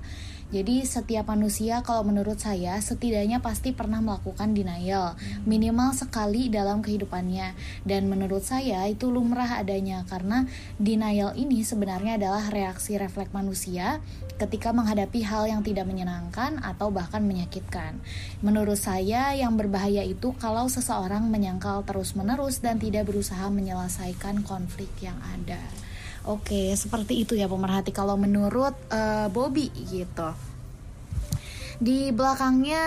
Jadi 0.54 0.86
setiap 0.86 1.34
manusia 1.34 1.82
kalau 1.82 2.06
menurut 2.06 2.38
saya 2.38 2.78
setidaknya 2.78 3.42
pasti 3.42 3.74
pernah 3.74 4.06
melakukan 4.06 4.54
denial 4.54 5.18
minimal 5.50 5.98
sekali 5.98 6.46
dalam 6.54 6.86
kehidupannya 6.86 7.58
dan 7.90 8.06
menurut 8.06 8.46
saya 8.46 8.86
itu 8.86 9.10
lumrah 9.10 9.58
adanya 9.58 10.06
karena 10.06 10.46
denial 10.78 11.34
ini 11.34 11.66
sebenarnya 11.66 12.22
adalah 12.22 12.54
reaksi 12.54 13.02
refleks 13.02 13.34
manusia 13.34 13.98
ketika 14.38 14.70
menghadapi 14.70 15.26
hal 15.26 15.50
yang 15.50 15.66
tidak 15.66 15.90
menyenangkan 15.90 16.62
atau 16.62 16.94
bahkan 16.94 17.26
menyakitkan. 17.26 17.98
Menurut 18.46 18.78
saya 18.78 19.34
yang 19.34 19.58
berbahaya 19.58 20.06
itu 20.06 20.38
kalau 20.38 20.70
seseorang 20.70 21.34
menyangkal 21.34 21.82
terus-menerus 21.82 22.62
dan 22.62 22.78
tidak 22.78 23.10
berusaha 23.10 23.50
menyelesaikan 23.50 24.46
konflik 24.46 24.94
yang 25.02 25.18
ada. 25.34 25.83
Oke, 26.24 26.72
seperti 26.80 27.28
itu 27.28 27.36
ya 27.36 27.52
pemerhati 27.52 27.92
kalau 27.92 28.16
menurut 28.16 28.72
eh, 28.88 29.28
Bobby 29.28 29.68
gitu. 29.92 30.32
Di 31.84 32.16
belakangnya 32.16 32.84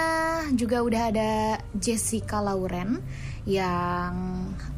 juga 0.56 0.80
udah 0.80 1.02
ada 1.12 1.32
Jessica 1.76 2.40
Lauren 2.40 2.96
yang 3.44 4.12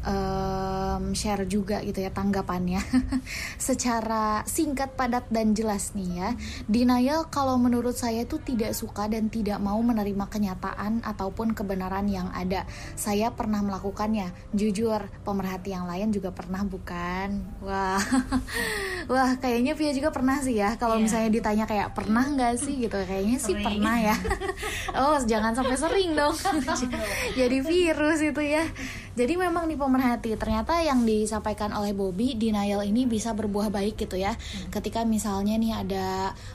em, 0.09 1.13
share 1.13 1.45
juga 1.45 1.79
gitu 1.85 2.01
ya 2.01 2.09
tanggapannya 2.09 2.81
secara 3.61 4.41
singkat, 4.49 4.97
padat 4.97 5.29
dan 5.29 5.53
jelas 5.53 5.93
nih 5.93 6.09
ya. 6.17 6.29
Denial 6.65 7.29
kalau 7.29 7.55
menurut 7.61 7.93
saya 7.93 8.25
itu 8.25 8.41
tidak 8.41 8.73
suka 8.73 9.05
dan 9.05 9.29
tidak 9.29 9.61
mau 9.61 9.77
menerima 9.79 10.25
kenyataan 10.25 11.05
ataupun 11.05 11.53
kebenaran 11.53 12.09
yang 12.09 12.33
ada. 12.33 12.65
Saya 12.97 13.29
pernah 13.31 13.61
melakukannya. 13.61 14.33
Jujur, 14.51 15.05
pemerhati 15.21 15.71
yang 15.71 15.85
lain 15.85 16.09
juga 16.09 16.33
pernah 16.33 16.65
bukan? 16.65 17.45
Wah, 17.61 18.01
wah 19.11 19.31
kayaknya 19.37 19.77
Via 19.77 19.93
juga 19.93 20.09
pernah 20.09 20.41
sih 20.41 20.57
ya. 20.57 20.73
Kalau 20.75 20.97
Iya. 20.97 21.03
misalnya 21.05 21.29
ditanya 21.29 21.65
kayak 21.69 21.93
pernah 21.93 22.25
nggak 22.25 22.55
sih 22.57 22.75
gitu, 22.81 22.97
kayaknya 22.97 23.37
sih 23.37 23.55
pernah 23.59 23.95
ya. 24.01 24.15
oh 25.05 25.17
jangan 25.23 25.53
sampai 25.53 25.77
sering 25.77 26.17
dong. 26.17 26.33
Jadi 27.37 27.57
virus 27.61 28.19
itu 28.19 28.41
ya. 28.41 28.65
Jadi 29.17 29.33
memang 29.35 29.65
nih 29.65 29.79
pemerhati, 29.79 30.37
ternyata 30.37 30.79
yang 30.85 31.01
disampaikan 31.03 31.73
oleh 31.73 31.91
Bobby 31.97 32.37
denial 32.37 32.85
ini 32.85 33.09
bisa 33.09 33.33
berbuah 33.33 33.73
baik 33.73 33.97
gitu 33.97 34.15
ya. 34.15 34.37
Ketika 34.69 35.01
misalnya 35.03 35.57
nih 35.57 35.73
ada 35.73 36.07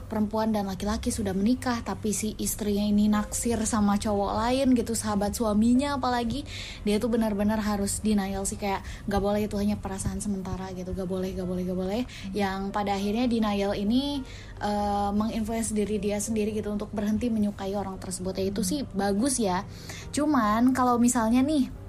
perempuan 0.07 0.55
dan 0.55 0.71
laki-laki 0.71 1.11
sudah 1.11 1.35
menikah 1.35 1.83
tapi 1.83 2.15
si 2.15 2.33
istrinya 2.39 2.83
ini 2.87 3.11
naksir 3.11 3.59
sama 3.67 3.99
cowok 3.99 4.31
lain 4.39 4.67
gitu, 4.73 4.95
sahabat 4.95 5.35
suaminya 5.35 5.99
apalagi, 5.99 6.47
dia 6.87 6.97
tuh 6.97 7.11
benar-benar 7.11 7.59
harus 7.59 7.99
denial 7.99 8.47
sih 8.47 8.57
kayak 8.57 8.81
gak 9.05 9.21
boleh 9.21 9.45
itu 9.45 9.55
hanya 9.59 9.75
perasaan 9.77 10.23
sementara 10.23 10.71
gitu, 10.73 10.95
gak 10.95 11.07
boleh, 11.07 11.35
gak 11.35 11.47
boleh, 11.47 11.63
gak 11.67 11.79
boleh. 11.79 12.01
Yang 12.31 12.71
pada 12.71 12.95
akhirnya 12.97 13.27
denial 13.27 13.75
ini 13.75 14.23
eh, 14.63 15.09
menginfluence 15.11 15.75
diri 15.75 15.99
dia 16.01 16.17
sendiri 16.17 16.55
gitu 16.55 16.71
untuk 16.71 16.89
berhenti 16.91 17.27
menyukai 17.29 17.75
orang 17.75 17.99
tersebut. 18.01 18.35
Ya 18.39 18.45
itu 18.49 18.61
sih 18.65 18.83
bagus 18.95 19.37
ya. 19.37 19.67
Cuman 20.15 20.71
kalau 20.73 20.97
misalnya 20.97 21.43
nih 21.45 21.84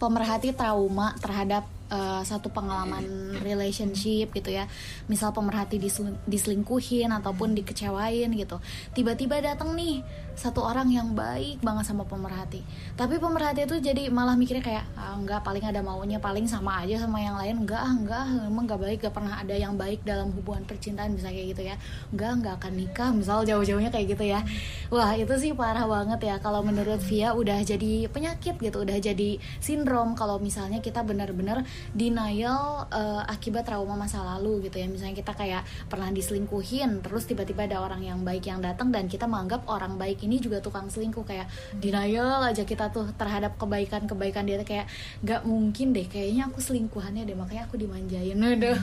pemerhati 0.00 0.56
trauma 0.56 1.12
terhadap 1.20 1.68
uh, 1.92 2.24
satu 2.24 2.48
pengalaman 2.48 3.36
relationship 3.44 4.32
gitu 4.32 4.48
ya. 4.48 4.64
Misal 5.12 5.36
pemerhati 5.36 5.76
disel- 5.76 6.16
diselingkuhin 6.24 7.12
ataupun 7.12 7.52
dikecewain 7.52 8.32
gitu. 8.32 8.56
Tiba-tiba 8.96 9.44
datang 9.44 9.76
nih 9.76 10.00
satu 10.40 10.64
orang 10.64 10.88
yang 10.88 11.12
baik 11.12 11.60
banget 11.60 11.92
sama 11.92 12.08
pemerhati. 12.08 12.64
Tapi 12.96 13.20
pemerhati 13.20 13.68
itu 13.68 13.76
jadi 13.76 14.08
malah 14.08 14.32
mikirnya 14.40 14.64
kayak 14.64 14.84
ah, 14.96 15.12
enggak 15.12 15.44
paling 15.44 15.60
ada 15.60 15.84
maunya 15.84 16.16
paling 16.16 16.48
sama 16.48 16.80
aja 16.80 17.04
sama 17.04 17.20
yang 17.20 17.36
lain. 17.36 17.68
Enggak 17.68 17.84
ah 17.84 17.92
enggak 17.92 18.22
ah, 18.24 18.48
emang 18.48 18.64
enggak 18.64 18.80
baik 18.80 18.98
gak 19.04 19.12
pernah 19.12 19.36
ada 19.36 19.52
yang 19.52 19.76
baik 19.76 20.00
dalam 20.00 20.32
hubungan 20.32 20.64
percintaan 20.64 21.12
bisa 21.12 21.28
kayak 21.28 21.52
gitu 21.52 21.62
ya. 21.68 21.76
Enggak 22.08 22.30
enggak 22.40 22.54
akan 22.56 22.72
nikah 22.72 23.10
misal 23.12 23.44
jauh-jauhnya 23.44 23.92
kayak 23.92 24.16
gitu 24.16 24.24
ya. 24.32 24.40
Wah 24.88 25.12
itu 25.12 25.34
sih 25.36 25.52
parah 25.52 25.84
banget 25.84 26.24
ya 26.24 26.40
kalau 26.40 26.64
menurut 26.64 27.04
Via 27.04 27.36
udah 27.36 27.60
jadi 27.60 28.08
penyakit 28.08 28.56
gitu 28.56 28.80
udah 28.80 28.96
jadi 28.96 29.36
sindrom 29.60 30.16
kalau 30.16 30.40
misalnya 30.40 30.80
kita 30.80 31.04
benar-benar 31.04 31.68
denial 31.92 32.88
eh, 32.88 33.22
akibat 33.28 33.68
trauma 33.68 33.92
masa 33.92 34.24
lalu 34.24 34.72
gitu 34.72 34.80
ya. 34.80 34.88
Misalnya 34.88 35.20
kita 35.20 35.36
kayak 35.36 35.68
pernah 35.92 36.08
diselingkuhin 36.08 37.04
terus 37.04 37.28
tiba-tiba 37.28 37.68
ada 37.68 37.84
orang 37.84 38.00
yang 38.00 38.24
baik 38.24 38.48
yang 38.48 38.64
datang 38.64 38.88
dan 38.88 39.04
kita 39.04 39.28
menganggap 39.28 39.68
orang 39.68 40.00
baik 40.00 40.24
ini 40.24 40.29
juga 40.38 40.60
tukang 40.60 40.86
selingkuh 40.86 41.24
kayak 41.24 41.48
denial 41.80 42.44
aja 42.44 42.62
kita 42.62 42.92
tuh 42.92 43.08
terhadap 43.16 43.56
kebaikan-kebaikan 43.58 44.44
dia 44.44 44.60
kayak 44.62 44.86
gak 45.24 45.42
mungkin 45.48 45.90
deh 45.90 46.04
kayaknya 46.06 46.46
aku 46.52 46.60
selingkuhannya 46.60 47.24
deh 47.24 47.34
makanya 47.34 47.66
aku 47.66 47.80
dimanjain 47.80 48.36
aduh 48.52 48.76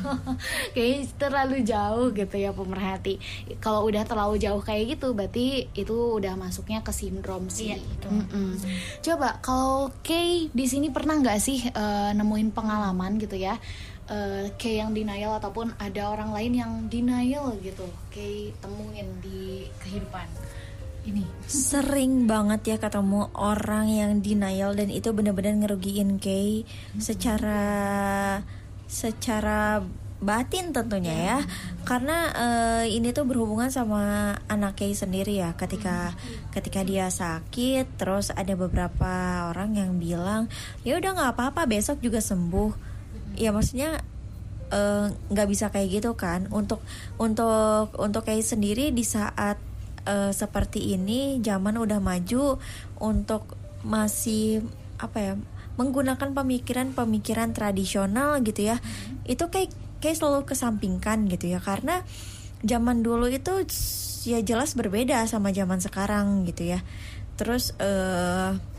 kayaknya 0.74 1.02
terlalu 1.16 1.58
jauh 1.62 2.10
gitu 2.10 2.36
ya 2.36 2.50
pemerhati 2.52 3.22
kalau 3.62 3.86
udah 3.86 4.02
terlalu 4.04 4.42
jauh 4.42 4.60
kayak 4.60 4.98
gitu 4.98 5.14
berarti 5.14 5.70
itu 5.78 6.18
udah 6.18 6.34
masuknya 6.34 6.82
ke 6.82 6.90
sindrom 6.90 7.46
sih 7.48 7.68
Iya, 7.68 7.84
betul. 7.84 8.12
Mm-mm. 8.16 8.50
Coba 9.04 9.30
kalau 9.44 9.92
Kay 10.00 10.48
di 10.56 10.66
sini 10.66 10.88
pernah 10.88 11.20
nggak 11.20 11.36
sih 11.38 11.68
eh, 11.68 12.12
nemuin 12.16 12.56
pengalaman 12.56 13.20
gitu 13.20 13.36
ya? 13.36 13.60
eh, 14.08 14.56
Kay 14.56 14.80
yang 14.80 14.96
denial 14.96 15.36
ataupun 15.36 15.76
ada 15.76 16.08
orang 16.08 16.32
lain 16.32 16.54
yang 16.56 16.72
denial 16.88 17.60
gitu. 17.60 17.84
Kay 18.08 18.56
temuin 18.64 19.20
di 19.20 19.68
kehidupan 19.84 20.28
ini. 21.08 21.24
Sering 21.48 22.28
banget 22.28 22.76
ya 22.76 22.78
ketemu 22.78 23.32
orang 23.34 23.88
yang 23.88 24.12
denial 24.20 24.76
dan 24.76 24.92
itu 24.92 25.16
benar-benar 25.16 25.56
ngerugiin 25.64 26.20
Kay 26.20 26.68
secara 27.00 27.64
secara 28.88 29.84
batin 30.18 30.74
tentunya 30.74 31.16
ya. 31.16 31.40
Karena 31.88 32.34
eh, 32.34 32.86
ini 32.92 33.14
tuh 33.14 33.24
berhubungan 33.24 33.72
sama 33.72 34.36
anak 34.52 34.84
Kay 34.84 34.92
sendiri 34.98 35.40
ya. 35.40 35.56
Ketika 35.56 36.12
ketika 36.52 36.84
dia 36.84 37.08
sakit 37.08 37.96
terus 37.96 38.34
ada 38.34 38.54
beberapa 38.60 39.48
orang 39.54 39.78
yang 39.78 39.92
bilang, 40.02 40.52
"Ya 40.84 41.00
udah 41.00 41.16
nggak 41.16 41.32
apa-apa, 41.38 41.70
besok 41.70 42.04
juga 42.04 42.20
sembuh." 42.20 42.76
Ya 43.38 43.54
maksudnya 43.54 44.02
eh, 44.74 45.06
nggak 45.32 45.48
bisa 45.48 45.72
kayak 45.72 46.02
gitu 46.02 46.12
kan 46.20 46.52
untuk 46.52 46.84
untuk 47.16 47.94
untuk 47.96 48.28
kayak 48.28 48.44
sendiri 48.44 48.92
di 48.92 49.06
saat 49.06 49.67
eh, 50.08 50.32
seperti 50.32 50.96
ini 50.96 51.44
zaman 51.44 51.76
udah 51.76 52.00
maju 52.00 52.58
untuk 53.04 53.60
masih 53.84 54.64
apa 54.98 55.18
ya 55.22 55.34
menggunakan 55.78 56.34
pemikiran-pemikiran 56.34 57.54
tradisional 57.54 58.42
gitu 58.42 58.74
ya. 58.74 58.82
Itu 59.28 59.52
kayak 59.54 59.76
kayak 60.02 60.18
selalu 60.18 60.50
kesampingkan 60.50 61.30
gitu 61.30 61.54
ya. 61.54 61.60
Karena 61.62 62.02
zaman 62.66 63.06
dulu 63.06 63.30
itu 63.30 63.68
ya 64.26 64.42
jelas 64.42 64.74
berbeda 64.74 65.22
sama 65.30 65.54
zaman 65.54 65.78
sekarang 65.78 66.48
gitu 66.50 66.74
ya. 66.74 66.80
Terus 67.38 67.78
eh 67.78 68.77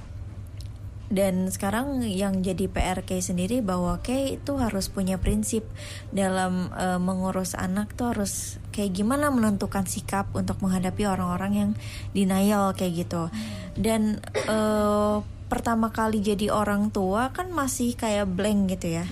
dan 1.09 1.49
sekarang 1.49 2.05
yang 2.05 2.45
jadi 2.45 2.69
PR 2.69 3.01
Kay 3.01 3.25
sendiri 3.25 3.65
bahwa 3.65 3.97
Kay 4.05 4.37
itu 4.37 4.61
harus 4.61 4.93
punya 4.93 5.17
prinsip 5.17 5.65
dalam 6.13 6.69
eh, 6.77 7.01
mengurus 7.01 7.57
anak 7.57 7.97
tuh 7.97 8.13
harus 8.13 8.61
kayak 8.77 8.93
gimana 8.93 9.33
menentukan 9.33 9.89
sikap 9.89 10.29
untuk 10.37 10.61
menghadapi 10.61 11.09
orang-orang 11.09 11.53
yang 11.57 11.71
denial 12.13 12.77
kayak 12.77 13.09
gitu. 13.09 13.33
Dan 13.73 14.21
eh, 14.49 15.17
pertama 15.49 15.89
kali 15.89 16.21
jadi 16.21 16.53
orang 16.53 16.93
tua 16.93 17.33
kan 17.33 17.49
masih 17.57 17.97
kayak 17.97 18.29
blank 18.29 18.77
gitu 18.77 19.01
ya. 19.01 19.09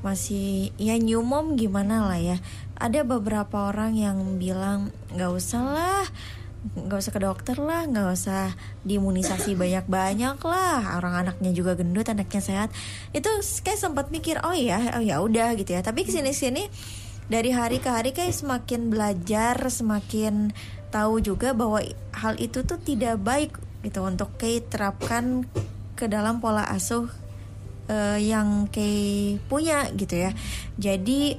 Masih 0.00 0.72
ya 0.80 0.96
new 0.96 1.20
mom 1.20 1.60
gimana 1.60 2.08
lah 2.08 2.16
ya. 2.16 2.40
Ada 2.80 3.04
beberapa 3.04 3.68
orang 3.72 3.92
yang 3.92 4.40
bilang 4.40 4.88
nggak 5.12 5.32
usah 5.32 5.64
lah 5.64 6.04
nggak 6.74 6.98
usah 6.98 7.14
ke 7.14 7.20
dokter 7.22 7.56
lah 7.62 7.86
nggak 7.86 8.08
usah 8.10 8.50
diimunisasi 8.82 9.54
banyak-banyak 9.54 10.38
lah. 10.42 10.98
Orang 10.98 11.14
anaknya 11.14 11.54
juga 11.54 11.78
gendut 11.78 12.10
anaknya 12.10 12.42
sehat. 12.42 12.68
Itu 13.14 13.30
kayak 13.62 13.78
sempat 13.78 14.10
mikir 14.10 14.42
oh 14.42 14.56
ya 14.56 14.98
oh 14.98 15.02
ya 15.04 15.22
udah 15.22 15.54
gitu 15.54 15.76
ya. 15.76 15.84
Tapi 15.86 16.02
ke 16.02 16.10
sini 16.10 16.34
sini 16.34 16.66
dari 17.26 17.50
hari 17.54 17.78
ke 17.78 17.90
hari 17.90 18.10
kayak 18.14 18.34
semakin 18.34 18.90
belajar 18.90 19.58
semakin 19.66 20.54
tahu 20.94 21.18
juga 21.18 21.52
bahwa 21.52 21.82
hal 22.14 22.38
itu 22.38 22.62
tuh 22.62 22.78
tidak 22.78 23.18
baik 23.22 23.52
gitu 23.82 24.02
untuk 24.02 24.34
kayak 24.38 24.70
terapkan 24.70 25.46
ke 25.98 26.06
dalam 26.06 26.38
pola 26.38 26.66
asuh 26.70 27.06
eh, 27.90 28.18
yang 28.22 28.70
kayak 28.70 29.42
punya 29.50 29.90
gitu 29.94 30.28
ya. 30.28 30.30
Jadi 30.78 31.38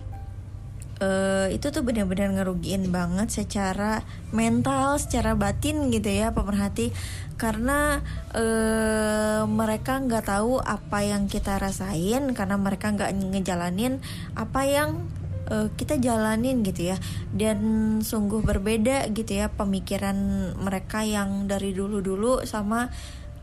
eh, 0.98 1.48
itu 1.54 1.70
tuh 1.70 1.86
benar-benar 1.86 2.34
ngerugiin 2.34 2.90
banget 2.90 3.30
secara 3.30 4.02
mental, 4.34 4.98
secara 4.98 5.38
batin 5.38 5.94
gitu 5.94 6.10
ya 6.10 6.34
pemerhati. 6.34 6.94
Karena 7.38 8.02
eh, 8.34 9.42
mereka 9.46 10.02
nggak 10.02 10.26
tahu 10.26 10.58
apa 10.58 11.06
yang 11.06 11.30
kita 11.30 11.62
rasain 11.62 12.34
karena 12.34 12.58
mereka 12.58 12.90
nggak 12.94 13.14
ngejalanin 13.14 14.02
apa 14.34 14.62
yang 14.66 15.06
eh, 15.54 15.70
kita 15.78 16.02
jalanin 16.02 16.66
gitu 16.66 16.94
ya. 16.94 16.98
Dan 17.30 17.60
sungguh 18.02 18.42
berbeda 18.42 19.14
gitu 19.14 19.38
ya 19.38 19.54
pemikiran 19.54 20.18
mereka 20.58 21.06
yang 21.06 21.46
dari 21.46 21.78
dulu-dulu 21.78 22.42
sama 22.50 22.90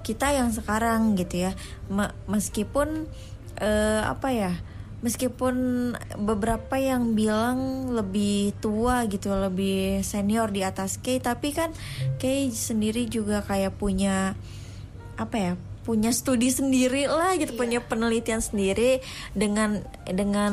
kita 0.02 0.34
yang 0.34 0.50
sekarang 0.50 1.14
gitu 1.14 1.49
ya. 1.49 1.52
Me- 1.87 2.12
meskipun 2.26 3.06
eh, 3.62 4.02
apa 4.02 4.34
ya 4.34 4.52
meskipun 5.04 5.54
beberapa 6.16 6.80
yang 6.80 7.12
bilang 7.12 7.92
lebih 7.92 8.56
tua 8.64 9.04
gitu 9.04 9.28
lebih 9.37 10.00
senior 10.00 10.49
di 10.49 10.64
atas 10.64 10.96
Kay 10.96 11.20
tapi 11.20 11.52
kan 11.52 11.76
Kay 12.16 12.49
sendiri 12.49 13.04
juga 13.04 13.44
kayak 13.44 13.76
punya 13.76 14.32
apa 15.20 15.37
ya 15.37 15.52
punya 15.84 16.11
studi 16.16 16.49
sendiri 16.49 17.04
lah 17.04 17.37
gitu 17.37 17.52
punya 17.61 17.84
penelitian 17.84 18.40
sendiri 18.40 19.04
dengan 19.37 19.84
dengan 20.08 20.52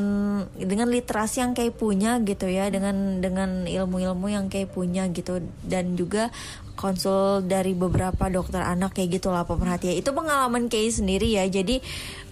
dengan 0.59 0.91
literasi 0.91 1.39
yang 1.39 1.55
kayak 1.55 1.79
punya 1.79 2.19
gitu 2.19 2.51
ya 2.51 2.67
dengan 2.67 3.23
dengan 3.23 3.63
ilmu-ilmu 3.63 4.27
yang 4.27 4.51
kayak 4.51 4.75
punya 4.75 5.07
gitu. 5.07 5.39
Dan 5.63 5.95
juga 5.95 6.35
konsul 6.81 7.45
dari 7.45 7.77
beberapa 7.77 8.27
dokter 8.33 8.65
anak 8.65 8.97
kayak 8.97 9.21
gitulah 9.21 9.45
pemerhatian 9.45 10.01
itu 10.01 10.09
pengalaman 10.09 10.65
kayak 10.67 10.97
sendiri 10.97 11.29
ya. 11.37 11.45
Jadi 11.45 11.79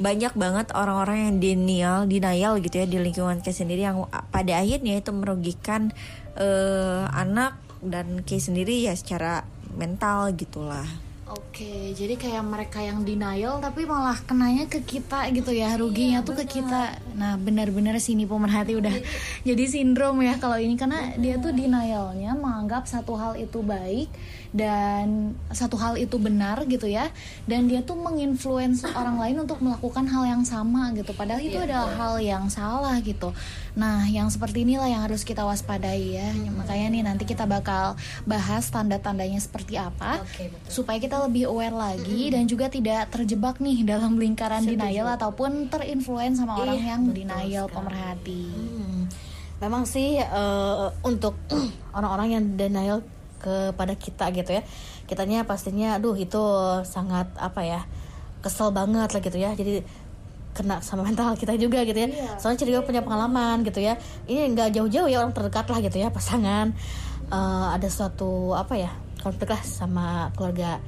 banyak 0.01 0.34
banget 0.34 0.74
orang-orang 0.74 1.29
yang 1.29 1.36
denial 1.38 1.98
denial 2.10 2.58
gitu 2.58 2.82
ya 2.82 2.88
di 2.89 2.98
lingkungan 2.98 3.46
kayak 3.46 3.58
sendiri 3.62 3.86
yang 3.86 4.10
pada 4.34 4.58
akhirnya 4.58 4.98
itu 4.98 5.13
merugikan 5.13 5.94
eh, 6.34 7.06
anak 7.13 7.62
dan 7.86 8.25
kayak 8.25 8.44
sendiri 8.44 8.84
ya 8.84 8.98
secara 8.98 9.46
mental 9.77 10.34
gitulah. 10.36 10.89
Oke, 11.29 11.49
jadi 11.94 12.16
kayak 12.16 12.44
mereka 12.46 12.80
yang 12.80 13.04
denial 13.04 13.60
tapi 13.60 13.84
malah 13.84 14.16
kenanya 14.24 14.70
ke 14.72 14.80
kita 14.80 15.28
gitu 15.36 15.51
ya, 15.51 15.75
ruginya 15.75 16.24
tuh 16.24 16.39
ke 16.39 16.60
kita. 16.60 16.96
Nah, 17.20 17.36
benar-benar 17.36 18.00
sini 18.00 18.24
pemerhati 18.24 18.80
udah 18.80 18.96
jadi 19.48 19.63
sindrom 19.68 20.24
ya 20.24 20.39
kalau 20.39 20.56
ini 20.56 20.80
karena 20.80 21.12
dia 21.20 21.36
tuh 21.36 21.51
denialnya 21.51 22.38
menganggap 22.38 22.88
satu 22.88 23.20
hal 23.20 23.36
itu 23.36 23.60
baik 23.60 24.08
dan 24.50 25.38
satu 25.54 25.78
hal 25.78 25.94
itu 26.01 26.18
benar 26.18 26.66
gitu 26.66 26.89
ya, 26.89 27.13
dan 27.46 27.70
dia 27.70 27.86
tuh 27.86 27.94
menginfluence 28.00 28.82
orang 28.98 29.22
lain 29.22 29.46
untuk 29.46 29.62
melakukan 29.62 30.10
hal 30.10 30.26
yang 30.26 30.41
sama 30.41 30.89
gitu. 30.98 31.13
Padahal 31.13 31.43
itu 31.43 31.60
adalah 31.62 31.93
hal 31.93 32.17
yang 32.17 32.50
salah 32.50 32.98
gitu. 33.06 33.30
Nah, 33.78 34.10
yang 34.10 34.32
seperti 34.34 34.65
inilah 34.65 34.89
yang 34.89 35.06
harus 35.06 35.22
kita 35.22 35.45
waspadai 35.45 36.17
ya. 36.17 36.30
Makanya 36.58 36.88
nih 36.89 37.04
nanti 37.06 37.24
kita 37.30 37.45
bakal 37.45 37.93
bahas 38.26 38.65
tanda-tandanya 38.74 39.38
seperti 39.38 39.78
apa 39.78 40.26
supaya 40.65 40.98
kita 40.98 41.22
lebih 41.30 41.49
aware 41.50 41.74
lagi 41.74 42.30
dan 42.30 42.46
juga 42.46 42.70
tidak 42.70 43.10
terjebak 43.10 43.58
nih 43.58 43.82
dalam 43.82 44.22
lingkaran 44.22 44.62
denial 44.62 45.10
ataupun 45.18 45.68
terinfluence 45.68 46.38
sama 46.38 46.62
orang 46.62 46.80
yang 46.80 47.02
denial 47.10 47.66
pemerhati. 47.66 48.46
Hmm, 48.54 49.10
memang 49.58 49.90
sih 49.90 50.22
eh, 50.22 50.88
untuk 51.02 51.36
orang-orang 51.98 52.28
yang 52.38 52.44
denial 52.54 53.02
kepada 53.40 53.96
kita 53.96 54.30
gitu 54.36 54.52
ya 54.52 54.64
kitanya 55.08 55.48
pastinya 55.48 55.96
aduh 55.96 56.14
itu 56.14 56.44
sangat 56.86 57.32
apa 57.40 57.66
ya 57.66 57.82
kesel 58.46 58.70
banget 58.70 59.10
lah 59.10 59.22
gitu 59.26 59.38
ya. 59.42 59.52
Jadi 59.58 59.82
kena 60.54 60.82
sama 60.86 61.04
mental 61.08 61.34
kita 61.34 61.58
juga 61.58 61.82
gitu 61.82 61.98
ya. 61.98 62.38
Soalnya 62.38 62.62
Ciri 62.62 62.78
punya 62.86 63.02
pengalaman 63.02 63.66
gitu 63.66 63.82
ya. 63.82 63.98
Ini 64.30 64.54
nggak 64.54 64.78
jauh-jauh 64.78 65.10
ya 65.10 65.26
orang 65.26 65.34
terdekat 65.34 65.66
lah 65.66 65.80
gitu 65.82 65.98
ya 65.98 66.14
pasangan. 66.14 66.72
Eh, 67.30 67.68
ada 67.74 67.90
suatu 67.90 68.54
apa 68.54 68.78
ya 68.78 68.92
konflik 69.20 69.52
lah 69.52 69.62
sama 69.62 70.32
keluarga 70.34 70.80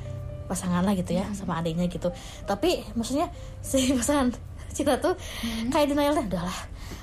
pasangan 0.50 0.82
lah 0.86 0.94
gitu 0.96 1.18
ya 1.18 1.26
sama 1.34 1.60
adiknya 1.60 1.86
gitu. 1.92 2.10
Tapi 2.46 2.86
maksudnya 2.94 3.30
si 3.66 3.92
pasangan 3.94 4.32
Citra 4.72 4.96
tuh 5.04 5.20
kayak 5.68 5.92
denial 5.92 6.16
deh 6.16 6.26
udahlah. 6.32 6.60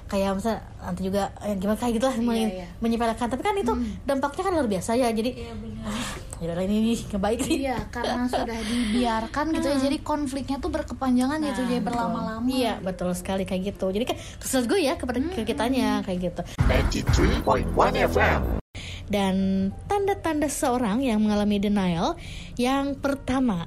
Kayak 0.09 0.40
misalnya 0.40 0.64
nanti 0.81 1.05
juga 1.05 1.29
eh, 1.44 1.53
gimana 1.61 1.77
kayak 1.77 2.01
gitu 2.01 2.07
lah 2.09 2.16
men- 2.16 2.64
iya. 2.64 2.66
menyepelekan. 2.81 3.29
Tapi 3.29 3.42
kan 3.44 3.53
itu 3.61 3.72
dampaknya 4.09 4.42
kan 4.48 4.53
luar 4.57 4.64
biasa 4.64 4.96
ya 4.96 5.12
jadi 5.12 5.53
ah, 5.85 6.09
ya 6.40 6.57
ini 6.64 6.77
nih 6.81 6.98
nggak 7.12 7.22
baik 7.22 7.38
nih. 7.44 7.59
Iya, 7.68 7.79
karena 7.92 8.24
sudah 8.24 8.57
dibiarkan 8.57 9.44
gitu 9.53 9.66
ya, 9.68 9.77
jadi 9.85 9.96
konfliknya 10.01 10.57
tuh 10.64 10.72
berkepanjangan 10.72 11.44
gitu, 11.44 11.61
jadi 11.68 11.83
berlama-lama. 11.85 12.48
Iya 12.48 12.81
betul 12.81 13.12
sekali 13.12 13.44
kayak 13.44 13.77
gitu. 13.77 13.92
Jadi 13.92 14.05
kan 14.09 14.16
kesel 14.40 14.64
gue 14.64 14.81
ya 14.81 14.96
kepada 14.96 15.20
ke 15.20 15.44
kitanya 15.44 16.01
kayak 16.01 16.33
gitu. 16.33 16.40
93.1 16.64 18.09
FM. 18.09 18.67
Dan 19.09 19.68
tanda-tanda 19.88 20.53
seorang 20.53 21.01
yang 21.01 21.25
mengalami 21.25 21.57
denial 21.57 22.14
yang 22.61 22.92
pertama 22.97 23.64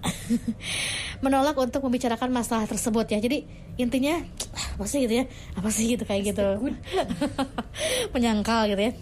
menolak 1.25 1.57
untuk 1.57 1.81
membicarakan 1.81 2.29
masalah 2.29 2.69
tersebut 2.69 3.09
ya. 3.09 3.17
Jadi 3.17 3.45
intinya 3.81 4.21
apa 4.77 4.85
sih 4.85 5.09
gitu 5.09 5.21
ya? 5.21 5.25
Apa 5.57 5.69
sih 5.73 5.97
gitu 5.97 6.05
kayak 6.05 6.33
gitu. 6.33 6.47
Menyangkal 8.13 8.69
gitu 8.69 8.81
ya. 8.81 8.93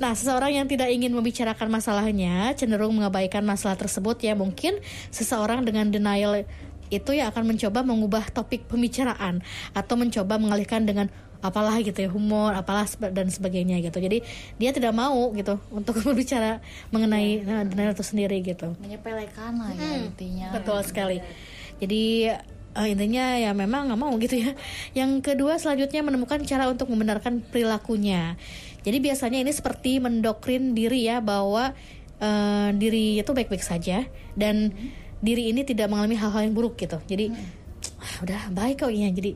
Nah, 0.00 0.16
seseorang 0.16 0.56
yang 0.56 0.66
tidak 0.66 0.88
ingin 0.88 1.12
membicarakan 1.12 1.68
masalahnya 1.68 2.56
cenderung 2.56 2.96
mengabaikan 2.96 3.44
masalah 3.44 3.76
tersebut 3.76 4.16
ya. 4.24 4.32
Mungkin 4.32 4.80
seseorang 5.12 5.68
dengan 5.68 5.92
denial 5.92 6.48
itu 6.92 7.16
ya 7.16 7.32
akan 7.32 7.56
mencoba 7.56 7.80
mengubah 7.80 8.28
topik 8.36 8.68
pembicaraan 8.68 9.40
atau 9.72 9.94
mencoba 9.96 10.36
mengalihkan 10.36 10.84
dengan 10.84 11.08
apalah 11.42 11.74
gitu 11.82 11.98
ya 11.98 12.08
humor 12.08 12.54
apalah 12.54 12.86
dan 13.10 13.26
sebagainya 13.28 13.82
gitu. 13.82 13.98
Jadi 13.98 14.22
dia 14.56 14.70
tidak 14.70 14.94
mau 14.94 15.34
gitu 15.34 15.58
untuk 15.74 15.98
berbicara 16.06 16.62
mengenai 16.94 17.42
nah, 17.42 17.66
denial 17.66 17.92
itu 17.92 18.06
sendiri 18.06 18.38
gitu. 18.46 18.78
Menyepelekan 18.78 19.58
lah 19.58 19.74
ya 19.74 20.06
intinya. 20.06 20.48
betul 20.54 20.78
sekali. 20.86 21.18
Jadi 21.82 22.30
eh, 22.78 22.88
intinya 22.88 23.36
ya 23.36 23.50
memang 23.52 23.90
nggak 23.90 24.00
mau 24.00 24.14
gitu 24.22 24.38
ya. 24.38 24.54
Yang 25.02 25.34
kedua 25.34 25.58
selanjutnya 25.58 26.06
menemukan 26.06 26.40
cara 26.46 26.70
untuk 26.70 26.86
membenarkan 26.88 27.42
perilakunya. 27.42 28.38
Jadi 28.86 28.98
biasanya 29.02 29.38
ini 29.42 29.50
seperti 29.50 29.98
mendokrin 29.98 30.78
diri 30.78 31.10
ya 31.10 31.18
bahwa 31.18 31.74
eh, 32.22 32.68
diri 32.78 33.18
itu 33.18 33.30
baik-baik 33.34 33.66
saja 33.66 34.06
dan 34.38 34.70
diri 35.22 35.50
ini 35.54 35.62
tidak 35.62 35.90
mengalami 35.90 36.14
hal-hal 36.14 36.46
yang 36.46 36.54
buruk 36.54 36.78
gitu. 36.78 37.02
Jadi 37.10 37.34
"Ah, 38.02 38.14
udah 38.22 38.40
baik 38.54 38.86
kok 38.86 38.94
ya. 38.94 39.10
Jadi 39.10 39.34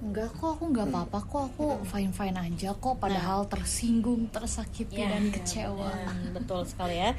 Enggak 0.00 0.32
kok, 0.40 0.56
aku 0.56 0.64
nggak 0.72 0.88
apa-apa 0.88 1.18
kok, 1.28 1.42
aku 1.52 1.66
fine-fine 1.84 2.36
aja 2.40 2.72
kok. 2.72 2.96
Padahal 2.96 3.44
tersinggung, 3.46 4.32
tersakiti 4.32 4.96
dan 4.96 5.28
kecewa. 5.28 5.92
Hmm, 5.92 6.32
betul 6.36 6.64
sekali 6.64 6.96
ya. 6.96 7.12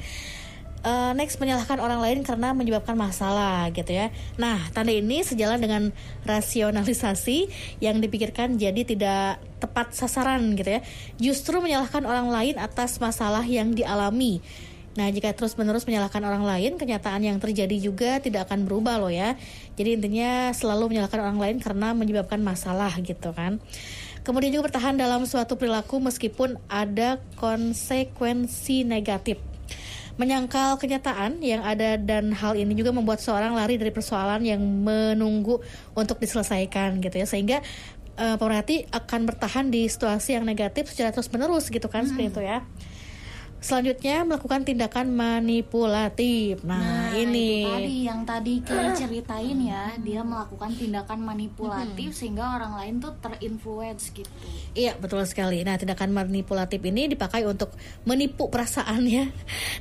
Eh, 0.82 1.12
next 1.14 1.38
menyalahkan 1.38 1.78
orang 1.78 2.02
lain 2.02 2.18
karena 2.26 2.50
menyebabkan 2.50 2.98
masalah 2.98 3.70
gitu 3.70 3.94
ya. 3.94 4.10
Nah 4.34 4.66
tanda 4.74 4.90
ini 4.90 5.22
sejalan 5.22 5.62
dengan 5.62 5.94
rasionalisasi 6.26 7.46
yang 7.78 8.02
dipikirkan 8.02 8.58
jadi 8.58 8.82
tidak 8.82 9.38
tepat 9.62 9.94
sasaran 9.94 10.42
gitu 10.58 10.74
ya. 10.74 10.80
Justru 11.22 11.62
menyalahkan 11.62 12.02
orang 12.02 12.34
lain 12.34 12.58
atas 12.58 12.98
masalah 12.98 13.46
yang 13.46 13.78
dialami. 13.78 14.42
Nah 14.92 15.08
jika 15.08 15.32
terus 15.32 15.56
menerus 15.56 15.88
menyalahkan 15.88 16.20
orang 16.20 16.44
lain, 16.44 16.76
kenyataan 16.76 17.24
yang 17.24 17.40
terjadi 17.40 17.76
juga 17.80 18.20
tidak 18.20 18.48
akan 18.48 18.68
berubah 18.68 19.00
loh 19.00 19.08
ya. 19.08 19.40
Jadi 19.80 19.96
intinya 19.96 20.52
selalu 20.52 20.92
menyalahkan 20.92 21.20
orang 21.20 21.38
lain 21.40 21.56
karena 21.64 21.96
menyebabkan 21.96 22.44
masalah 22.44 22.92
gitu 23.00 23.32
kan. 23.32 23.56
Kemudian 24.22 24.54
juga 24.54 24.70
bertahan 24.70 24.94
dalam 24.94 25.26
suatu 25.26 25.58
perilaku 25.58 25.98
meskipun 25.98 26.60
ada 26.70 27.18
konsekuensi 27.40 28.86
negatif. 28.86 29.40
Menyangkal 30.20 30.76
kenyataan 30.76 31.40
yang 31.40 31.64
ada 31.64 31.96
dan 31.96 32.36
hal 32.36 32.54
ini 32.54 32.76
juga 32.76 32.92
membuat 32.92 33.18
seorang 33.18 33.56
lari 33.56 33.80
dari 33.80 33.90
persoalan 33.90 34.44
yang 34.44 34.60
menunggu 34.60 35.58
untuk 35.96 36.20
diselesaikan 36.20 37.00
gitu 37.00 37.16
ya. 37.16 37.26
Sehingga 37.26 37.58
eh, 38.20 38.36
pemerhati 38.36 38.92
akan 38.92 39.20
bertahan 39.24 39.72
di 39.72 39.88
situasi 39.88 40.36
yang 40.36 40.44
negatif 40.44 40.92
secara 40.92 41.10
terus 41.10 41.32
menerus 41.32 41.72
gitu 41.72 41.88
kan 41.88 42.04
seperti 42.04 42.28
itu 42.28 42.42
ya. 42.44 42.60
Selanjutnya 43.62 44.26
melakukan 44.26 44.66
tindakan 44.66 45.14
manipulatif. 45.14 46.66
Nah, 46.66 47.14
ini 47.14 47.62
itu 47.62 47.70
tadi 47.70 47.96
yang 48.02 48.20
tadi 48.26 48.54
kita 48.58 48.90
ceritain 48.98 49.58
ya 49.62 49.94
dia 50.02 50.20
melakukan 50.26 50.74
tindakan 50.74 51.22
manipulatif 51.22 52.10
sehingga 52.10 52.58
orang 52.58 52.74
lain 52.74 52.94
tuh 52.98 53.14
terinfluence 53.22 54.10
gitu 54.10 54.28
Iya 54.74 54.98
betul 54.98 55.22
sekali. 55.24 55.62
Nah 55.62 55.78
tindakan 55.78 56.10
manipulatif 56.10 56.82
ini 56.82 57.06
dipakai 57.06 57.46
untuk 57.46 57.70
menipu 58.02 58.50
perasaan 58.50 59.06
ya 59.06 59.30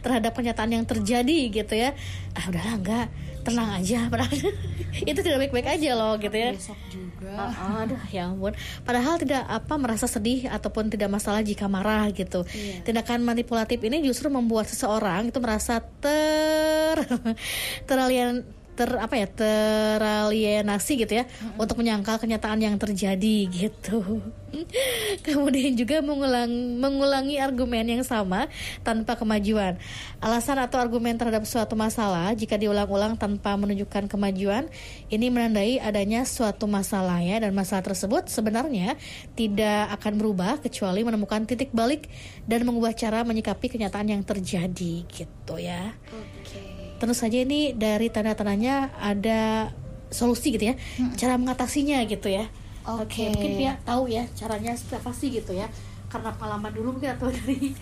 terhadap 0.05 0.37
kenyataan 0.37 0.77
yang 0.77 0.85
terjadi 0.85 1.39
gitu 1.49 1.73
ya. 1.73 1.97
Ah 2.37 2.45
udahlah 2.47 2.75
enggak 2.77 3.07
tenang 3.41 3.81
aja 3.81 4.07
padahal 4.07 4.31
itu 5.09 5.19
tidak 5.19 5.37
baik-baik 5.47 5.67
aja 5.77 5.89
loh 5.97 6.13
gitu 6.17 6.33
ya. 6.33 6.51
besok 6.53 6.79
juga 6.89 7.09
Ah, 7.31 7.85
Aduh 7.85 8.01
ya 8.09 8.27
ampun. 8.27 8.51
Padahal 8.81 9.15
tidak 9.21 9.45
apa 9.45 9.77
merasa 9.77 10.09
sedih 10.09 10.49
ataupun 10.49 10.89
tidak 10.89 11.07
masalah 11.07 11.45
jika 11.45 11.69
marah 11.69 12.09
gitu. 12.11 12.43
Tindakan 12.81 13.21
manipulatif 13.21 13.77
ini 13.77 14.01
justru 14.01 14.27
membuat 14.27 14.65
seseorang 14.67 15.29
itu 15.29 15.37
merasa 15.37 15.79
ter 16.01 16.97
teralien 17.87 18.41
ter 18.71 18.89
apa 18.97 19.13
ya 19.19 19.27
teralienasi 19.27 21.03
gitu 21.03 21.13
ya 21.21 21.25
untuk 21.59 21.77
menyangkal 21.77 22.17
kenyataan 22.17 22.59
yang 22.63 22.75
terjadi 22.79 23.37
gitu. 23.51 24.23
Kemudian 25.27 25.75
juga 25.79 26.03
mengulang 26.03 26.49
mengulangi 26.79 27.39
argumen 27.39 27.87
yang 27.87 28.03
sama 28.03 28.51
tanpa 28.83 29.15
kemajuan. 29.15 29.79
Alasan 30.19 30.59
atau 30.59 30.79
argumen 30.79 31.15
terhadap 31.15 31.47
suatu 31.47 31.75
masalah 31.75 32.31
jika 32.35 32.59
diulang-ulang 32.59 33.15
tanpa 33.15 33.55
menunjukkan 33.55 34.11
kemajuan 34.11 34.67
ini 35.07 35.27
menandai 35.31 35.79
adanya 35.79 36.27
suatu 36.27 36.67
masalah 36.67 37.19
ya 37.23 37.39
dan 37.43 37.55
masalah 37.55 37.83
tersebut 37.83 38.27
sebenarnya 38.27 38.95
tidak 39.35 39.91
akan 39.99 40.13
berubah 40.19 40.59
kecuali 40.59 41.03
menemukan 41.03 41.43
titik 41.47 41.71
balik 41.71 42.07
dan 42.47 42.63
mengubah 42.67 42.91
cara 42.95 43.23
menyikapi 43.23 43.71
kenyataan 43.71 44.11
yang 44.11 44.23
terjadi 44.23 45.07
gitu 45.07 45.55
ya. 45.59 45.95
oke 46.11 46.70
Tentu 47.01 47.17
saja 47.17 47.41
ini 47.41 47.73
dari 47.73 48.13
tanda-tandanya 48.13 48.93
ada 49.01 49.73
solusi 50.13 50.53
gitu 50.53 50.69
ya, 50.69 50.75
cara 51.17 51.41
mengatasinya 51.41 52.05
gitu 52.05 52.29
ya. 52.29 52.45
Oke. 52.81 53.29
mungkin 53.29 53.61
ya 53.61 53.77
tahu 53.85 54.09
ya 54.09 54.25
caranya 54.33 54.73
seperti 54.77 54.95
apa 55.01 55.11
sih 55.17 55.29
gitu 55.33 55.57
ya. 55.57 55.65
Karena 56.13 56.29
pengalaman 56.37 56.69
dulu 56.69 57.01
mungkin 57.01 57.09
atau 57.17 57.33
dari 57.33 57.73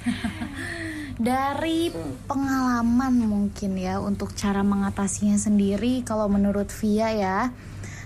dari 1.32 1.92
pengalaman 2.32 3.28
mungkin 3.28 3.76
ya 3.76 4.00
untuk 4.00 4.32
cara 4.40 4.64
mengatasinya 4.64 5.36
sendiri 5.36 6.08
kalau 6.08 6.32
menurut 6.32 6.72
Via 6.72 7.12
ya 7.12 7.40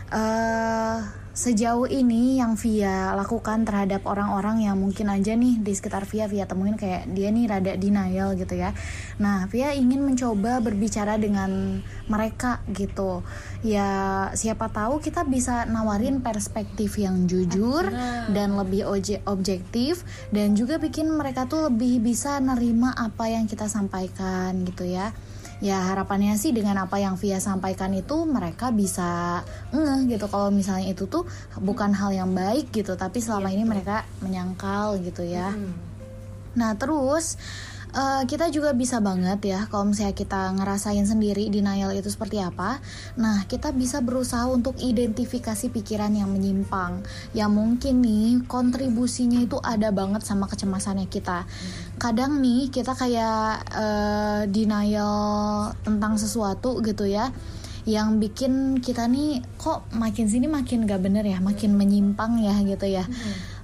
eh 0.09 1.22
sejauh 1.33 1.89
ini 1.89 2.37
yang 2.37 2.53
Via 2.53 3.17
lakukan 3.17 3.65
terhadap 3.65 4.05
orang-orang 4.05 4.69
yang 4.69 4.77
mungkin 4.77 5.09
aja 5.09 5.33
nih 5.33 5.57
di 5.65 5.73
sekitar 5.73 6.05
Via 6.05 6.29
Via 6.29 6.45
temuin 6.45 6.77
kayak 6.77 7.09
dia 7.09 7.33
nih 7.33 7.49
rada 7.49 7.73
denial 7.73 8.37
gitu 8.37 8.53
ya. 8.53 8.77
Nah, 9.17 9.49
Via 9.49 9.73
ingin 9.73 10.05
mencoba 10.05 10.61
berbicara 10.61 11.17
dengan 11.17 11.81
mereka 12.05 12.61
gitu. 12.69 13.25
Ya, 13.65 14.29
siapa 14.37 14.69
tahu 14.69 15.01
kita 15.01 15.25
bisa 15.25 15.65
nawarin 15.65 16.21
perspektif 16.21 17.01
yang 17.01 17.25
jujur 17.25 17.89
dan 18.29 18.53
lebih 18.53 18.85
objektif 19.25 20.05
dan 20.29 20.53
juga 20.53 20.77
bikin 20.77 21.09
mereka 21.09 21.49
tuh 21.49 21.73
lebih 21.73 21.97
bisa 22.05 22.37
nerima 22.37 22.93
apa 22.93 23.33
yang 23.33 23.49
kita 23.49 23.65
sampaikan 23.65 24.61
gitu 24.69 24.85
ya. 24.85 25.09
Ya 25.61 25.79
harapannya 25.93 26.33
sih 26.39 26.55
dengan 26.55 26.81
apa 26.81 26.97
yang 26.97 27.19
Via 27.19 27.37
sampaikan 27.37 27.93
itu 27.93 28.25
mereka 28.25 28.73
bisa 28.73 29.41
ngeh 29.75 30.17
gitu. 30.17 30.25
Kalau 30.31 30.49
misalnya 30.49 30.89
itu 30.89 31.05
tuh 31.05 31.27
bukan 31.61 31.93
hal 31.93 32.15
yang 32.15 32.31
baik 32.33 32.73
gitu 32.73 32.97
tapi 32.97 33.21
selama 33.21 33.53
ini 33.53 33.67
mereka 33.67 34.07
menyangkal 34.23 34.97
gitu 35.03 35.21
ya. 35.27 35.53
Nah 36.57 36.71
terus 36.77 37.37
eh, 37.93 38.23
kita 38.25 38.49
juga 38.49 38.73
bisa 38.73 38.99
banget 38.99 39.39
ya 39.53 39.69
kalau 39.69 39.89
misalnya 39.89 40.17
kita 40.17 40.51
ngerasain 40.57 41.05
sendiri 41.05 41.47
denial 41.53 41.93
itu 41.93 42.09
seperti 42.09 42.41
apa. 42.41 42.81
Nah 43.21 43.45
kita 43.45 43.71
bisa 43.71 44.01
berusaha 44.01 44.49
untuk 44.49 44.75
identifikasi 44.81 45.69
pikiran 45.69 46.11
yang 46.13 46.29
menyimpang. 46.33 47.05
Yang 47.37 47.51
mungkin 47.53 47.95
nih 48.01 48.29
kontribusinya 48.49 49.39
itu 49.41 49.61
ada 49.61 49.93
banget 49.93 50.25
sama 50.25 50.49
kecemasannya 50.49 51.07
kita. 51.07 51.45
Kadang 52.01 52.41
nih 52.41 52.73
kita 52.73 52.97
kayak 52.97 53.63
eh, 53.71 54.41
denial 54.49 55.71
tentang 55.85 56.17
sesuatu 56.17 56.81
gitu 56.81 57.05
ya 57.05 57.29
yang 57.83 58.15
bikin 58.15 58.79
kita 58.79 59.11
nih 59.11 59.43
kok 59.59 59.91
makin 59.91 60.31
sini 60.31 60.47
makin 60.47 60.87
gak 60.87 61.03
bener 61.03 61.27
ya 61.27 61.43
makin 61.43 61.75
menyimpang 61.75 62.39
ya 62.39 62.55
gitu 62.63 62.87
ya 62.87 63.03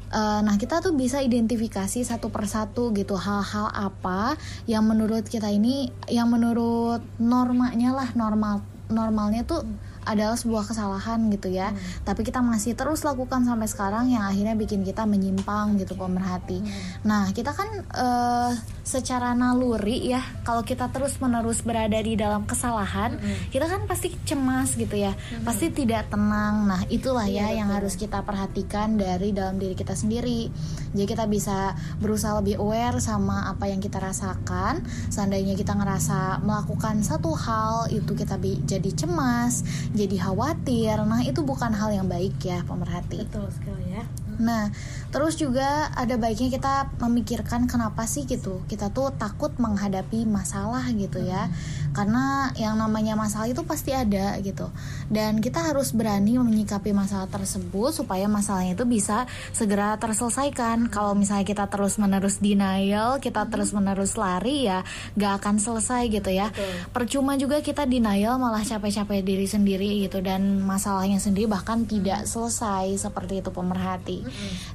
Eh, 0.09 0.41
nah 0.41 0.57
kita 0.57 0.81
tuh 0.81 0.97
bisa 0.97 1.21
identifikasi 1.21 2.01
satu 2.01 2.33
persatu 2.33 2.89
gitu 2.97 3.13
hal-hal 3.13 3.69
apa 3.69 4.33
yang 4.65 4.89
menurut 4.89 5.21
kita 5.29 5.53
ini 5.53 5.93
yang 6.09 6.33
menurut 6.33 7.05
normanya 7.21 7.93
lah 7.93 8.09
normal 8.17 8.65
normalnya 8.89 9.45
tuh 9.45 9.61
adalah 10.09 10.33
sebuah 10.33 10.65
kesalahan 10.65 11.29
gitu 11.29 11.53
ya. 11.53 11.69
Tapi 12.01 12.25
kita 12.25 12.41
masih 12.41 12.73
terus 12.73 13.05
lakukan 13.05 13.45
sampai 13.45 13.69
sekarang 13.69 14.09
yang 14.09 14.25
akhirnya 14.25 14.57
bikin 14.57 14.81
kita 14.81 15.05
menyimpang 15.05 15.77
gitu 15.77 15.93
pemerhati. 15.93 16.65
Nah 17.05 17.29
kita 17.29 17.53
kan 17.53 17.69
eh, 17.85 18.51
secara 18.81 19.37
naluri 19.37 20.09
ya 20.09 20.25
kalau 20.41 20.65
kita 20.65 20.89
terus 20.89 21.21
menerus 21.21 21.61
berada 21.61 22.01
di 22.01 22.17
dalam 22.17 22.49
kesalahan 22.49 23.21
kita 23.53 23.69
kan 23.69 23.85
pasti 23.85 24.09
cemas 24.25 24.73
gitu 24.73 24.97
ya. 24.97 25.13
Pasti 25.45 25.69
tidak 25.69 26.09
tenang. 26.09 26.65
Nah 26.65 26.81
itulah 26.89 27.29
ya 27.29 27.53
yang 27.53 27.69
harus 27.69 27.93
kita 27.93 28.25
perhatikan 28.25 28.97
dari 28.97 29.29
dalam 29.29 29.61
diri 29.61 29.77
kita 29.77 29.93
sendiri. 29.93 30.49
Jadi 30.97 31.05
kita 31.05 31.29
bisa 31.29 31.77
berusaha 32.01 32.41
lebih 32.41 32.57
aware 32.57 32.97
sama 32.97 33.45
apa 33.45 33.69
yang 33.69 33.77
kita 33.77 34.01
rasakan. 34.01 34.81
Seandainya 35.13 35.53
kita 35.53 35.77
ngerasa 35.77 36.41
melakukan 36.41 37.05
satu 37.05 37.37
hal 37.37 37.93
itu 37.93 38.17
kita 38.17 38.41
jadi 38.65 38.89
cemas 38.95 39.61
jadi 39.99 40.15
khawatir 40.31 40.95
nah 41.03 41.19
itu 41.19 41.43
bukan 41.43 41.75
hal 41.75 41.91
yang 41.91 42.07
baik 42.07 42.39
ya 42.39 42.63
pemerhati 42.63 43.27
betul 43.27 43.51
sekali 43.51 43.99
ya. 43.99 44.03
Nah, 44.39 44.71
terus 45.11 45.35
juga 45.35 45.91
ada 45.91 46.15
baiknya 46.15 46.47
kita 46.55 46.95
memikirkan 47.03 47.67
kenapa 47.67 48.07
sih 48.07 48.23
gitu. 48.23 48.63
Kita 48.71 48.87
tuh 48.87 49.11
takut 49.19 49.51
menghadapi 49.59 50.23
masalah 50.23 50.87
gitu 50.95 51.19
ya. 51.19 51.51
Karena 51.89 52.53
yang 52.53 52.77
namanya 52.77 53.17
masalah 53.17 53.49
itu 53.49 53.65
pasti 53.65 53.91
ada 53.95 54.37
gitu. 54.39 54.69
Dan 55.09 55.41
kita 55.41 55.73
harus 55.73 55.91
berani 55.91 56.37
menyikapi 56.37 56.93
masalah 56.93 57.25
tersebut 57.25 57.91
supaya 57.91 58.29
masalahnya 58.29 58.77
itu 58.77 58.85
bisa 58.85 59.25
segera 59.51 59.97
terselesaikan. 59.97 60.91
Kalau 60.93 61.17
misalnya 61.17 61.45
kita 61.47 61.65
terus-menerus 61.65 62.37
denial, 62.37 63.17
kita 63.17 63.49
terus-menerus 63.49 64.15
lari 64.19 64.69
ya 64.69 64.85
gak 65.17 65.41
akan 65.41 65.55
selesai 65.57 66.07
gitu 66.13 66.29
ya. 66.29 66.53
Percuma 66.93 67.35
juga 67.35 67.63
kita 67.63 67.89
denial 67.89 68.37
malah 68.37 68.61
capek-capek 68.61 69.25
diri 69.25 69.47
sendiri 69.49 70.05
gitu 70.05 70.21
dan 70.21 70.61
masalahnya 70.61 71.17
sendiri 71.17 71.49
bahkan 71.49 71.87
tidak 71.87 72.29
selesai 72.29 73.09
seperti 73.09 73.41
itu 73.41 73.49
pemerhati. 73.49 74.19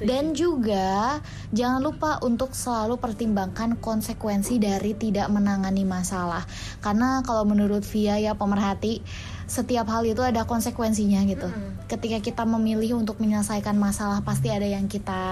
Dan 0.02 0.34
juga 0.34 1.22
jangan 1.54 1.80
lupa 1.80 2.10
untuk 2.26 2.56
selalu 2.56 2.98
pertimbangkan 2.98 3.78
konsekuensi 3.78 4.58
dari 4.58 4.96
tidak 4.98 5.30
menangani 5.30 5.86
masalah. 5.86 6.42
Karena 6.82 7.03
kalau 7.26 7.44
menurut 7.48 7.82
Via 7.86 8.16
ya 8.20 8.32
pemerhati 8.36 9.04
setiap 9.44 9.84
hal 9.92 10.08
itu 10.08 10.24
ada 10.24 10.48
konsekuensinya 10.48 11.20
gitu. 11.28 11.48
Ketika 11.84 12.18
kita 12.24 12.42
memilih 12.48 12.96
untuk 12.96 13.20
menyelesaikan 13.20 13.76
masalah 13.76 14.24
pasti 14.24 14.48
ada 14.48 14.64
yang 14.64 14.88
kita 14.88 15.22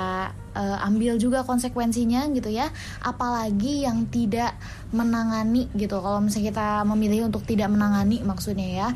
eh, 0.53 0.87
ambil 0.87 1.17
juga 1.17 1.43
konsekuensinya 1.49 2.29
gitu 2.37 2.53
ya. 2.53 2.69
Apalagi 3.01 3.89
yang 3.89 4.05
tidak 4.13 4.53
menangani 4.93 5.73
gitu. 5.73 5.99
Kalau 6.05 6.21
misalnya 6.21 6.53
kita 6.53 6.69
memilih 6.85 7.33
untuk 7.33 7.43
tidak 7.49 7.73
menangani 7.73 8.21
maksudnya 8.21 8.69
ya 8.69 8.89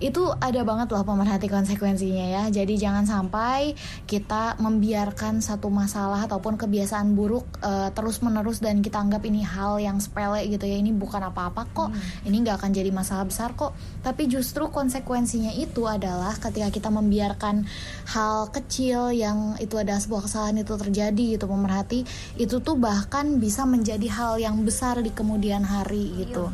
itu 0.00 0.32
ada 0.40 0.64
banget 0.64 0.88
loh 0.96 1.04
pemerhati 1.04 1.46
konsekuensinya 1.52 2.26
ya. 2.26 2.42
Jadi 2.48 2.80
jangan 2.80 3.04
sampai 3.04 3.76
kita 4.08 4.56
membiarkan 4.56 5.44
satu 5.44 5.68
masalah 5.68 6.24
ataupun 6.24 6.56
kebiasaan 6.56 7.12
buruk 7.12 7.44
eh, 7.60 7.92
terus 7.92 8.24
menerus 8.24 8.64
dan 8.64 8.80
kita 8.80 8.96
anggap 8.96 9.20
ini 9.28 9.44
hal 9.44 9.76
yang 9.76 10.00
sepele 10.00 10.40
gitu 10.48 10.64
ya. 10.64 10.80
Ini 10.80 10.96
bukan 10.96 11.28
apa-apa 11.28 11.68
kok. 11.76 11.92
Ini 12.24 12.32
nggak 12.32 12.64
akan 12.64 12.70
jadi 12.72 12.90
masalah 12.90 13.28
besar 13.28 13.52
kok. 13.52 13.76
Tapi 14.00 14.24
justru 14.26 14.72
konsekuensinya 14.72 15.52
itu 15.52 15.84
adalah 15.84 16.32
ketika 16.40 16.72
kita 16.72 16.88
membiarkan 16.88 17.68
hal 18.16 18.48
kecil 18.48 19.12
yang 19.12 19.60
itu 19.60 19.76
ada 19.76 20.00
sebuah 20.00 20.24
kesalahan 20.24 20.64
itu 20.64 20.74
terjadi 20.80 21.24
gitu 21.36 21.44
pemerhati 21.44 22.08
itu 22.40 22.56
tuh 22.64 22.80
bahkan 22.80 23.36
bisa 23.36 23.68
menjadi 23.68 24.08
hal 24.08 24.40
yang 24.40 24.56
besar 24.64 25.04
di 25.04 25.12
kemudian 25.12 25.60
hari 25.60 26.24
gitu. 26.24 26.48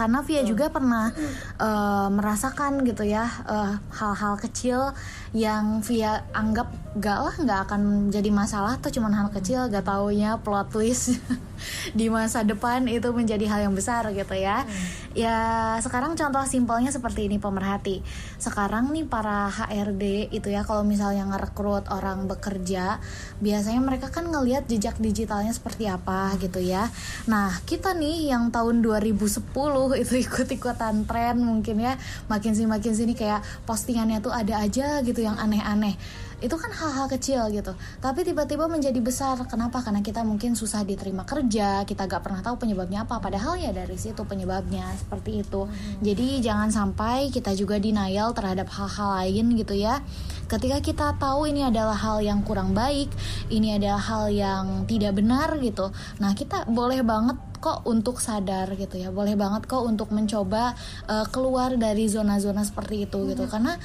Karena 0.00 0.24
Via 0.24 0.40
juga 0.48 0.72
pernah 0.72 1.12
uh, 1.60 2.08
merasakan 2.08 2.80
gitu 2.88 3.04
ya 3.04 3.28
uh, 3.44 3.76
hal-hal 3.92 4.40
kecil 4.40 4.96
yang 5.36 5.84
Via 5.84 6.24
anggap 6.32 6.72
gak 6.96 7.18
lah 7.20 7.34
nggak 7.36 7.60
akan 7.68 7.82
jadi 8.08 8.32
masalah 8.32 8.80
tuh 8.80 8.88
cuman 8.88 9.12
hal 9.12 9.28
kecil 9.28 9.68
gak 9.68 9.84
taunya 9.84 10.40
plot 10.40 10.72
twist 10.72 11.20
di 11.98 12.08
masa 12.08 12.42
depan 12.42 12.88
itu 12.88 13.12
menjadi 13.12 13.44
hal 13.46 13.70
yang 13.70 13.74
besar 13.76 14.08
gitu 14.12 14.34
ya. 14.34 14.64
Hmm. 14.64 14.88
ya 15.10 15.38
sekarang 15.82 16.14
contoh 16.14 16.42
simpelnya 16.46 16.90
seperti 16.94 17.26
ini 17.26 17.36
pemerhati. 17.42 18.00
Sekarang 18.38 18.94
nih 18.94 19.06
para 19.06 19.50
HRD 19.50 20.30
itu 20.30 20.48
ya 20.50 20.62
kalau 20.62 20.86
misalnya 20.86 21.26
ngerekrut 21.28 21.90
orang 21.90 22.30
bekerja 22.30 23.02
biasanya 23.42 23.80
mereka 23.82 24.08
kan 24.08 24.30
ngelihat 24.30 24.70
jejak 24.70 24.96
digitalnya 25.02 25.50
seperti 25.50 25.90
apa 25.90 26.34
gitu 26.38 26.62
ya. 26.62 26.88
Nah 27.26 27.58
kita 27.66 27.94
nih 27.94 28.30
yang 28.30 28.54
tahun 28.54 28.82
2010 28.82 29.50
itu 30.02 30.20
ikut-ikutan 30.20 31.04
tren 31.04 31.40
mungkin 31.42 31.80
ya. 31.80 31.96
Makin 32.28 32.52
sini 32.56 32.68
makin 32.68 32.92
sini 32.92 33.12
kayak 33.16 33.42
postingannya 33.64 34.22
tuh 34.22 34.32
ada 34.34 34.62
aja 34.62 35.00
gitu 35.02 35.20
yang 35.22 35.36
aneh-aneh. 35.36 35.96
Itu 36.40 36.56
kan 36.56 36.72
hal-hal 36.72 37.04
kecil 37.12 37.52
gitu. 37.52 37.76
Tapi 38.00 38.24
tiba-tiba 38.24 38.64
menjadi 38.64 38.96
besar. 39.04 39.36
Kenapa? 39.44 39.84
Karena 39.84 40.00
kita 40.00 40.24
mungkin 40.24 40.56
susah 40.56 40.88
diterima 40.88 41.28
kerja 41.28 41.84
kita 41.84 42.08
gak 42.08 42.24
pernah 42.24 42.40
tahu 42.40 42.56
penyebabnya 42.56 43.04
apa. 43.04 43.20
Padahal 43.20 43.60
ya 43.60 43.76
dari 43.76 44.00
situ 44.00 44.24
penyebabnya 44.24 44.88
seperti 44.96 45.44
itu. 45.44 45.68
Hmm. 45.68 46.00
jadi 46.00 46.40
jangan 46.40 46.72
sampai 46.72 47.28
kita 47.28 47.52
juga 47.52 47.76
denial 47.76 48.32
terhadap 48.32 48.72
hal-hal 48.72 49.20
lain 49.20 49.52
gitu 49.60 49.76
ya. 49.76 50.00
Ketika 50.48 50.82
kita 50.82 51.06
tahu 51.20 51.46
ini 51.46 51.68
adalah 51.68 51.94
hal 51.94 52.24
yang 52.24 52.40
kurang 52.42 52.72
baik 52.72 53.12
ini 53.52 53.76
adalah 53.76 54.02
hal 54.02 54.24
yang 54.32 54.88
tidak 54.88 55.14
benar 55.14 55.60
gitu. 55.60 55.92
Nah 56.18 56.32
kita 56.32 56.66
boleh 56.66 57.04
banget 57.04 57.49
kok 57.60 57.84
untuk 57.84 58.18
sadar 58.18 58.72
gitu 58.74 58.96
ya 58.96 59.12
boleh 59.12 59.36
banget 59.36 59.68
kok 59.68 59.84
untuk 59.84 60.10
mencoba 60.10 60.72
uh, 61.06 61.28
keluar 61.28 61.76
dari 61.76 62.08
zona-zona 62.08 62.64
seperti 62.64 63.04
itu 63.04 63.28
gitu 63.28 63.44
hmm. 63.44 63.52
karena 63.52 63.76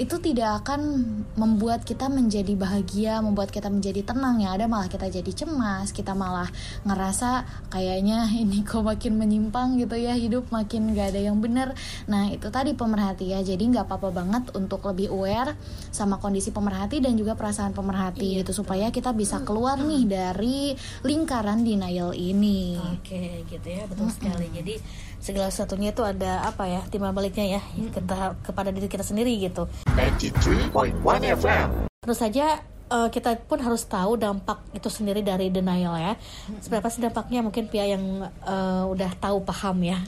itu 0.00 0.16
tidak 0.24 0.64
akan 0.64 1.04
membuat 1.36 1.84
kita 1.84 2.08
menjadi 2.08 2.56
bahagia, 2.56 3.20
membuat 3.20 3.52
kita 3.52 3.68
menjadi 3.68 4.00
tenang 4.00 4.40
ya. 4.40 4.56
Ada 4.56 4.64
malah 4.64 4.88
kita 4.88 5.12
jadi 5.12 5.32
cemas, 5.32 5.92
kita 5.92 6.16
malah 6.16 6.48
ngerasa 6.88 7.44
kayaknya 7.68 8.24
ini 8.42 8.64
kok 8.64 8.80
makin 8.80 9.20
menyimpang 9.20 9.76
gitu 9.76 9.96
ya 10.00 10.16
hidup 10.16 10.48
makin 10.48 10.96
gak 10.96 11.12
ada 11.12 11.20
yang 11.20 11.38
benar. 11.44 11.76
Nah 12.08 12.32
itu 12.32 12.48
tadi 12.48 12.72
pemerhati 12.72 13.36
ya. 13.36 13.44
Jadi 13.44 13.68
nggak 13.68 13.84
apa-apa 13.84 14.08
banget 14.12 14.44
untuk 14.56 14.80
lebih 14.88 15.12
aware 15.12 15.52
sama 15.92 16.16
kondisi 16.16 16.50
pemerhati 16.50 17.04
dan 17.04 17.12
juga 17.14 17.36
perasaan 17.36 17.76
pemerhati 17.76 18.38
iya, 18.38 18.40
gitu 18.40 18.64
supaya 18.64 18.88
kita 18.88 19.12
bisa 19.12 19.44
keluar 19.44 19.76
nih 19.76 20.04
dari 20.08 20.72
lingkaran 21.04 21.60
denial 21.64 22.16
ini. 22.16 22.80
Oke 22.96 23.44
gitu 23.44 23.68
ya 23.68 23.84
betul 23.84 24.08
mm 24.08 24.12
-hmm. 24.12 24.16
sekali. 24.16 24.46
Jadi 24.56 24.74
segala 25.22 25.54
sesuatunya 25.54 25.94
itu 25.94 26.02
ada 26.02 26.42
apa 26.42 26.66
ya 26.66 26.82
timbal 26.90 27.14
baliknya 27.14 27.56
ya 27.56 27.62
hmm. 27.62 27.94
kita 27.94 28.34
kepada 28.42 28.74
diri 28.74 28.90
kita 28.90 29.06
sendiri 29.06 29.30
gitu. 29.38 29.70
93.1 29.94 30.98
FM. 31.38 31.68
Terus 32.02 32.18
saja 32.18 32.58
uh, 32.92 33.08
kita 33.08 33.40
pun 33.48 33.56
harus 33.64 33.88
tahu 33.88 34.20
dampak 34.20 34.60
itu 34.76 34.92
sendiri 34.92 35.24
dari 35.24 35.48
denial 35.48 35.96
ya. 35.96 36.12
Seberapa 36.60 36.92
sih 36.92 37.00
dampaknya 37.00 37.40
mungkin 37.40 37.72
pihak 37.72 37.88
yang 37.96 38.04
uh, 38.44 38.84
udah 38.92 39.16
tahu 39.16 39.40
paham 39.48 39.80
ya. 39.80 39.98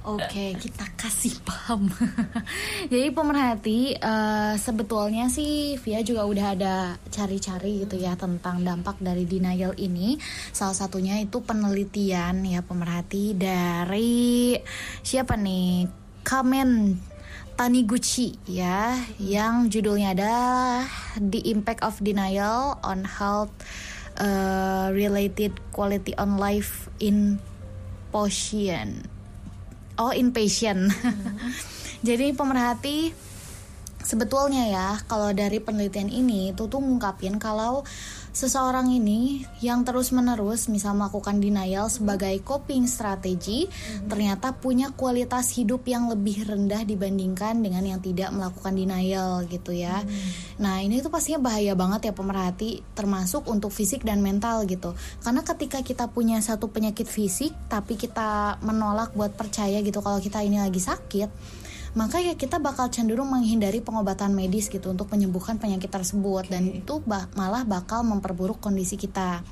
Oke, 0.00 0.56
kita 0.56 0.88
kasih 0.96 1.36
paham. 1.44 1.92
Jadi 2.92 3.12
pemerhati 3.12 4.00
uh, 4.00 4.56
sebetulnya 4.56 5.28
sih 5.28 5.76
Via 5.76 6.00
juga 6.00 6.24
udah 6.24 6.46
ada 6.56 6.74
cari-cari 7.12 7.84
gitu 7.84 8.00
ya 8.00 8.16
tentang 8.16 8.64
dampak 8.64 8.96
dari 8.96 9.28
denial 9.28 9.76
ini. 9.76 10.16
Salah 10.56 10.72
satunya 10.72 11.20
itu 11.20 11.44
penelitian 11.44 12.48
ya 12.48 12.64
pemerhati 12.64 13.36
dari 13.36 14.56
siapa 15.04 15.36
nih? 15.36 16.00
Kamen 16.20 16.96
Taniguchi 17.60 18.40
ya, 18.48 18.96
yang 19.20 19.68
judulnya 19.68 20.16
adalah 20.16 20.88
The 21.20 21.44
Impact 21.52 21.84
of 21.84 22.00
Denial 22.00 22.80
on 22.80 23.04
Health 23.04 23.52
uh, 24.16 24.88
Related 24.96 25.60
Quality 25.68 26.16
on 26.16 26.40
Life 26.40 26.88
in 27.04 27.36
Potion 28.08 29.04
oh 30.00 30.12
inpatient 30.16 30.88
hmm. 30.88 31.36
jadi 32.08 32.32
pemerhati 32.32 33.12
sebetulnya 34.00 34.64
ya 34.72 34.88
kalau 35.04 35.28
dari 35.36 35.60
penelitian 35.60 36.08
ini 36.08 36.56
itu 36.56 36.64
tuh 36.64 36.80
ngungkapin 36.80 37.36
kalau 37.36 37.84
seseorang 38.30 38.90
ini 38.90 39.44
yang 39.60 39.82
terus-menerus 39.82 40.70
misal 40.70 40.94
melakukan 40.94 41.42
denial 41.42 41.90
sebagai 41.90 42.32
coping 42.46 42.86
strategi 42.86 43.66
mm-hmm. 43.66 44.08
ternyata 44.08 44.54
punya 44.54 44.94
kualitas 44.94 45.50
hidup 45.54 45.86
yang 45.86 46.06
lebih 46.06 46.46
rendah 46.46 46.86
dibandingkan 46.86 47.58
dengan 47.60 47.82
yang 47.86 48.00
tidak 48.02 48.30
melakukan 48.30 48.74
denial 48.74 49.44
gitu 49.46 49.74
ya. 49.74 50.02
Mm-hmm. 50.02 50.62
Nah, 50.62 50.84
ini 50.84 51.02
tuh 51.02 51.10
pastinya 51.10 51.50
bahaya 51.50 51.74
banget 51.74 52.10
ya 52.10 52.12
pemerhati 52.14 52.82
termasuk 52.94 53.48
untuk 53.50 53.74
fisik 53.74 54.06
dan 54.06 54.22
mental 54.22 54.64
gitu. 54.68 54.94
Karena 55.22 55.42
ketika 55.42 55.82
kita 55.82 56.06
punya 56.10 56.38
satu 56.42 56.70
penyakit 56.70 57.08
fisik 57.10 57.52
tapi 57.66 57.98
kita 57.98 58.60
menolak 58.62 59.12
buat 59.14 59.34
percaya 59.34 59.82
gitu 59.82 60.00
kalau 60.00 60.22
kita 60.22 60.42
ini 60.42 60.62
lagi 60.62 60.78
sakit 60.78 61.59
maka 61.98 62.22
ya 62.22 62.38
kita 62.38 62.62
bakal 62.62 62.86
cenderung 62.88 63.34
menghindari 63.34 63.82
pengobatan 63.82 64.30
medis 64.30 64.70
gitu 64.70 64.94
untuk 64.94 65.10
menyembuhkan 65.10 65.58
penyakit 65.58 65.90
tersebut 65.90 66.46
okay. 66.46 66.52
dan 66.54 66.62
itu 66.70 67.02
bah 67.02 67.26
malah 67.34 67.66
bakal 67.66 68.06
memperburuk 68.06 68.62
kondisi 68.62 68.94
kita. 68.94 69.42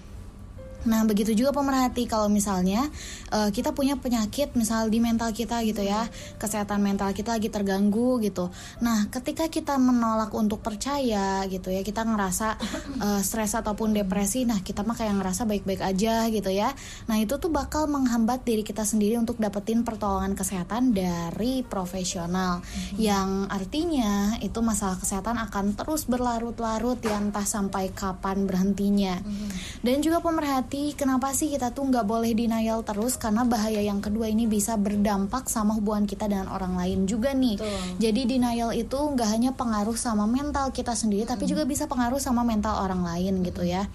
Nah, 0.89 1.05
begitu 1.05 1.37
juga 1.37 1.53
pemerhati 1.53 2.09
kalau 2.09 2.33
misalnya 2.33 2.89
uh, 3.29 3.53
kita 3.53 3.77
punya 3.77 4.01
penyakit 4.01 4.57
misal 4.57 4.89
di 4.89 5.05
mental 5.05 5.37
kita 5.37 5.61
gitu 5.69 5.85
ya, 5.85 6.09
kesehatan 6.41 6.81
mental 6.81 7.13
kita 7.13 7.37
lagi 7.37 7.53
terganggu 7.53 8.17
gitu. 8.25 8.49
Nah, 8.81 9.13
ketika 9.13 9.53
kita 9.53 9.77
menolak 9.77 10.33
untuk 10.33 10.65
percaya 10.65 11.45
gitu 11.45 11.69
ya, 11.69 11.85
kita 11.85 12.09
ngerasa 12.09 12.57
uh, 13.05 13.21
stres 13.21 13.53
ataupun 13.53 13.93
depresi, 13.93 14.49
nah 14.49 14.65
kita 14.65 14.81
mah 14.81 14.97
kayak 14.97 15.21
ngerasa 15.21 15.45
baik-baik 15.45 15.85
aja 15.85 16.25
gitu 16.33 16.49
ya. 16.49 16.73
Nah, 17.05 17.21
itu 17.21 17.37
tuh 17.37 17.53
bakal 17.53 17.85
menghambat 17.85 18.49
diri 18.49 18.65
kita 18.65 18.89
sendiri 18.89 19.21
untuk 19.21 19.37
dapetin 19.37 19.85
pertolongan 19.85 20.33
kesehatan 20.33 20.97
dari 20.97 21.61
profesional. 21.69 22.65
Hmm. 22.65 22.97
Yang 22.97 23.31
artinya 23.53 24.41
itu 24.41 24.59
masalah 24.65 24.97
kesehatan 24.97 25.37
akan 25.37 25.77
terus 25.77 26.09
berlarut-larut 26.09 26.97
ya 27.05 27.21
entah 27.21 27.45
sampai 27.45 27.93
kapan 27.93 28.49
berhentinya. 28.49 29.21
Hmm. 29.21 29.51
Dan 29.85 30.01
juga 30.01 30.25
pemerhati 30.25 30.78
berarti 30.79 30.95
kenapa 30.95 31.35
sih 31.35 31.51
kita 31.51 31.75
tuh 31.75 31.91
nggak 31.91 32.07
boleh 32.07 32.39
denial 32.39 32.87
terus 32.87 33.19
karena 33.19 33.43
bahaya 33.43 33.83
yang 33.83 33.99
kedua 33.99 34.31
ini 34.31 34.47
bisa 34.47 34.79
berdampak 34.79 35.51
sama 35.51 35.75
hubungan 35.75 36.07
kita 36.07 36.31
dengan 36.31 36.47
orang 36.55 36.79
lain 36.79 37.03
juga 37.03 37.35
nih. 37.35 37.59
Betul. 37.59 37.99
Jadi 37.99 38.21
denial 38.31 38.71
itu 38.71 38.95
nggak 38.95 39.27
hanya 39.27 39.51
pengaruh 39.59 39.99
sama 39.99 40.31
mental 40.31 40.71
kita 40.71 40.95
sendiri, 40.95 41.27
hmm. 41.27 41.35
tapi 41.35 41.51
juga 41.51 41.67
bisa 41.67 41.91
pengaruh 41.91 42.23
sama 42.23 42.47
mental 42.47 42.79
orang 42.79 43.03
lain 43.03 43.43
gitu 43.43 43.67
ya 43.67 43.91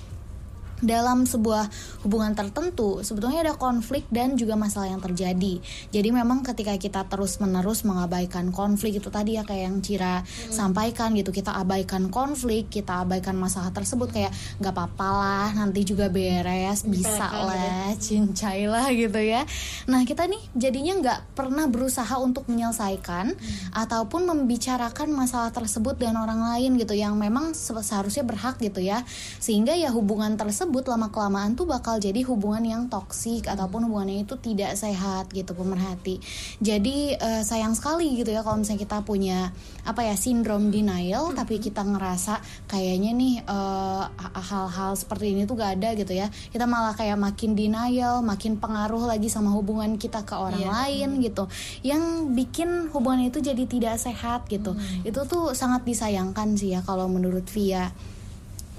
dalam 0.84 1.24
sebuah 1.24 1.72
hubungan 2.04 2.36
tertentu 2.36 3.00
sebetulnya 3.00 3.48
ada 3.48 3.56
konflik 3.56 4.04
dan 4.12 4.36
juga 4.36 4.60
masalah 4.60 4.92
yang 4.92 5.00
terjadi. 5.00 5.64
Jadi 5.90 6.10
memang 6.12 6.44
ketika 6.44 6.76
kita 6.76 7.08
terus-menerus 7.08 7.88
mengabaikan 7.88 8.52
konflik 8.52 9.00
itu 9.00 9.08
tadi 9.08 9.40
ya 9.40 9.48
kayak 9.48 9.64
yang 9.64 9.78
Cira 9.80 10.20
hmm. 10.20 10.52
sampaikan 10.52 11.16
gitu, 11.16 11.32
kita 11.32 11.56
abaikan 11.56 12.12
konflik, 12.12 12.68
kita 12.68 13.08
abaikan 13.08 13.40
masalah 13.40 13.72
tersebut 13.72 14.12
kayak 14.12 14.36
nggak 14.60 14.74
apa-apa 14.76 15.10
lah, 15.16 15.48
nanti 15.56 15.88
juga 15.88 16.12
beres, 16.12 16.84
bisa 16.84 17.32
lah, 17.32 17.96
cincai 17.96 18.68
lah 18.68 18.92
gitu 18.92 19.20
ya. 19.24 19.48
Nah 19.88 20.04
kita 20.04 20.28
nih 20.28 20.44
jadinya 20.52 20.94
nggak 21.00 21.20
pernah 21.38 21.70
berusaha 21.72 22.20
untuk 22.20 22.52
menyelesaikan 22.52 23.32
hmm. 23.32 23.72
ataupun 23.72 24.28
membicarakan 24.28 25.16
masalah 25.16 25.56
tersebut 25.56 25.96
dengan 25.96 26.28
orang 26.28 26.44
lain 26.52 26.76
gitu 26.76 26.98
yang 26.98 27.16
memang 27.16 27.56
seharusnya 27.56 28.26
berhak 28.26 28.58
gitu 28.58 28.82
ya, 28.82 29.06
sehingga 29.40 29.78
ya 29.78 29.94
hubungan 29.94 30.34
tersebut 30.34 30.73
tersebut 30.74 30.90
lama 30.90 31.14
kelamaan 31.14 31.54
tuh 31.54 31.70
bakal 31.70 32.02
jadi 32.02 32.26
hubungan 32.26 32.66
yang 32.66 32.84
toksik 32.90 33.46
ataupun 33.46 33.86
hubungannya 33.86 34.26
itu 34.26 34.42
tidak 34.42 34.74
sehat 34.74 35.30
gitu 35.30 35.54
pemerhati 35.54 36.18
jadi 36.58 37.14
uh, 37.22 37.42
sayang 37.46 37.78
sekali 37.78 38.18
gitu 38.18 38.34
ya 38.34 38.42
kalau 38.42 38.58
misalnya 38.58 38.82
kita 38.82 38.98
punya 39.06 39.54
apa 39.86 40.02
ya 40.02 40.18
sindrom 40.18 40.74
denial 40.74 41.30
hmm. 41.30 41.38
tapi 41.38 41.62
kita 41.62 41.86
ngerasa 41.86 42.42
kayaknya 42.66 43.14
nih 43.14 43.36
uh, 43.46 44.10
hal-hal 44.34 44.98
seperti 44.98 45.38
ini 45.38 45.46
tuh 45.46 45.62
gak 45.62 45.78
ada 45.78 45.94
gitu 45.94 46.10
ya 46.10 46.34
kita 46.50 46.66
malah 46.66 46.98
kayak 46.98 47.22
makin 47.22 47.54
denial 47.54 48.26
makin 48.26 48.58
pengaruh 48.58 49.06
lagi 49.06 49.30
sama 49.30 49.54
hubungan 49.54 50.02
kita 50.02 50.26
ke 50.26 50.34
orang 50.34 50.66
yeah. 50.66 50.74
lain 50.74 51.10
hmm. 51.14 51.22
gitu 51.22 51.46
yang 51.86 52.34
bikin 52.34 52.90
hubungan 52.90 53.30
itu 53.30 53.46
jadi 53.46 53.62
tidak 53.70 54.02
sehat 54.02 54.50
gitu 54.50 54.74
hmm. 54.74 55.06
itu 55.06 55.22
tuh 55.30 55.54
sangat 55.54 55.86
disayangkan 55.86 56.58
sih 56.58 56.74
ya 56.74 56.82
kalau 56.82 57.06
menurut 57.06 57.46
Via 57.54 57.94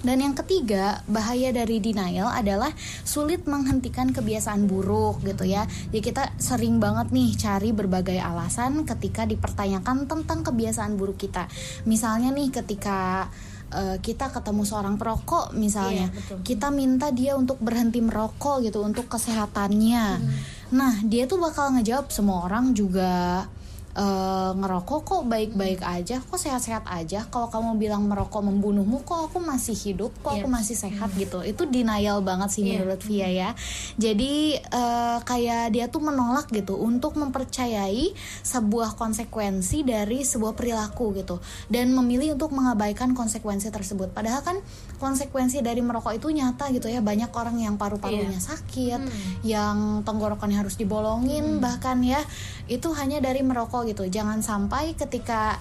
dan 0.04 0.20
yang 0.20 0.36
ketiga, 0.36 1.00
bahaya 1.08 1.50
dari 1.50 1.80
denial 1.80 2.28
adalah 2.30 2.70
sulit 3.02 3.48
menghentikan 3.48 4.12
kebiasaan 4.12 4.68
buruk 4.68 5.24
gitu 5.24 5.48
ya. 5.48 5.64
Jadi 5.90 6.00
kita 6.04 6.36
sering 6.36 6.78
banget 6.78 7.10
nih 7.10 7.32
cari 7.34 7.70
berbagai 7.72 8.20
alasan 8.20 8.84
ketika 8.84 9.24
dipertanyakan 9.24 10.04
tentang 10.04 10.44
kebiasaan 10.44 10.94
buruk 11.00 11.18
kita. 11.24 11.48
Misalnya 11.88 12.30
nih 12.30 12.52
ketika 12.52 13.32
uh, 13.72 13.96
kita 13.98 14.28
ketemu 14.30 14.62
seorang 14.68 15.00
perokok 15.00 15.56
misalnya, 15.56 16.12
iya, 16.12 16.14
betul. 16.14 16.38
kita 16.44 16.68
minta 16.68 17.08
dia 17.10 17.34
untuk 17.34 17.56
berhenti 17.64 18.04
merokok 18.04 18.62
gitu 18.62 18.84
untuk 18.84 19.08
kesehatannya. 19.08 20.06
Hmm 20.20 20.54
Nah, 20.74 20.98
dia 21.06 21.30
tuh 21.30 21.38
bakal 21.38 21.78
ngejawab 21.78 22.10
semua 22.10 22.50
orang 22.50 22.74
juga 22.74 23.44
eh, 23.94 24.50
ngerokok 24.54 25.00
kok 25.02 25.22
baik-baik 25.26 25.80
aja, 25.82 26.20
kok 26.22 26.38
sehat-sehat 26.38 26.86
aja. 26.86 27.26
Kalau 27.30 27.48
kamu 27.48 27.80
bilang 27.80 28.06
merokok 28.06 28.44
membunuhmu, 28.44 29.02
kok 29.02 29.30
aku 29.30 29.38
masih 29.40 29.74
hidup, 29.74 30.12
kok 30.20 30.38
aku 30.38 30.48
masih 30.50 30.76
sehat 30.76 31.10
gitu. 31.16 31.40
Itu 31.42 31.66
denial 31.66 32.20
banget 32.20 32.54
sih 32.54 32.62
menurut 32.62 33.00
Via 33.02 33.30
ya. 33.30 33.50
Jadi 33.96 34.58
eh, 34.60 35.18
kayak 35.24 35.74
dia 35.74 35.88
tuh 35.88 36.02
menolak 36.04 36.50
gitu 36.52 36.76
untuk 36.76 37.16
mempercayai 37.16 38.12
sebuah 38.44 38.94
konsekuensi 38.94 39.82
dari 39.82 40.22
sebuah 40.22 40.54
perilaku 40.54 41.14
gitu 41.16 41.40
dan 41.72 41.90
memilih 41.94 42.36
untuk 42.36 42.52
mengabaikan 42.52 43.16
konsekuensi 43.16 43.72
tersebut. 43.72 44.12
Padahal 44.12 44.44
kan 44.44 44.56
konsekuensi 45.00 45.64
dari 45.64 45.80
merokok 45.80 46.14
itu 46.14 46.28
nyata 46.30 46.70
gitu 46.70 46.86
ya. 46.90 47.00
Banyak 47.00 47.30
orang 47.32 47.56
yang 47.62 47.74
paru-parunya 47.80 48.38
sakit, 48.38 49.00
yang 49.46 50.02
tenggorokannya 50.06 50.60
harus 50.60 50.76
dibolongin 50.76 51.62
bahkan 51.62 52.00
ya 52.04 52.20
itu 52.68 52.88
hanya 52.96 53.20
dari 53.20 53.44
merokok 53.44 53.83
gitu. 53.88 54.08
Jangan 54.08 54.40
sampai 54.40 54.96
ketika 54.96 55.60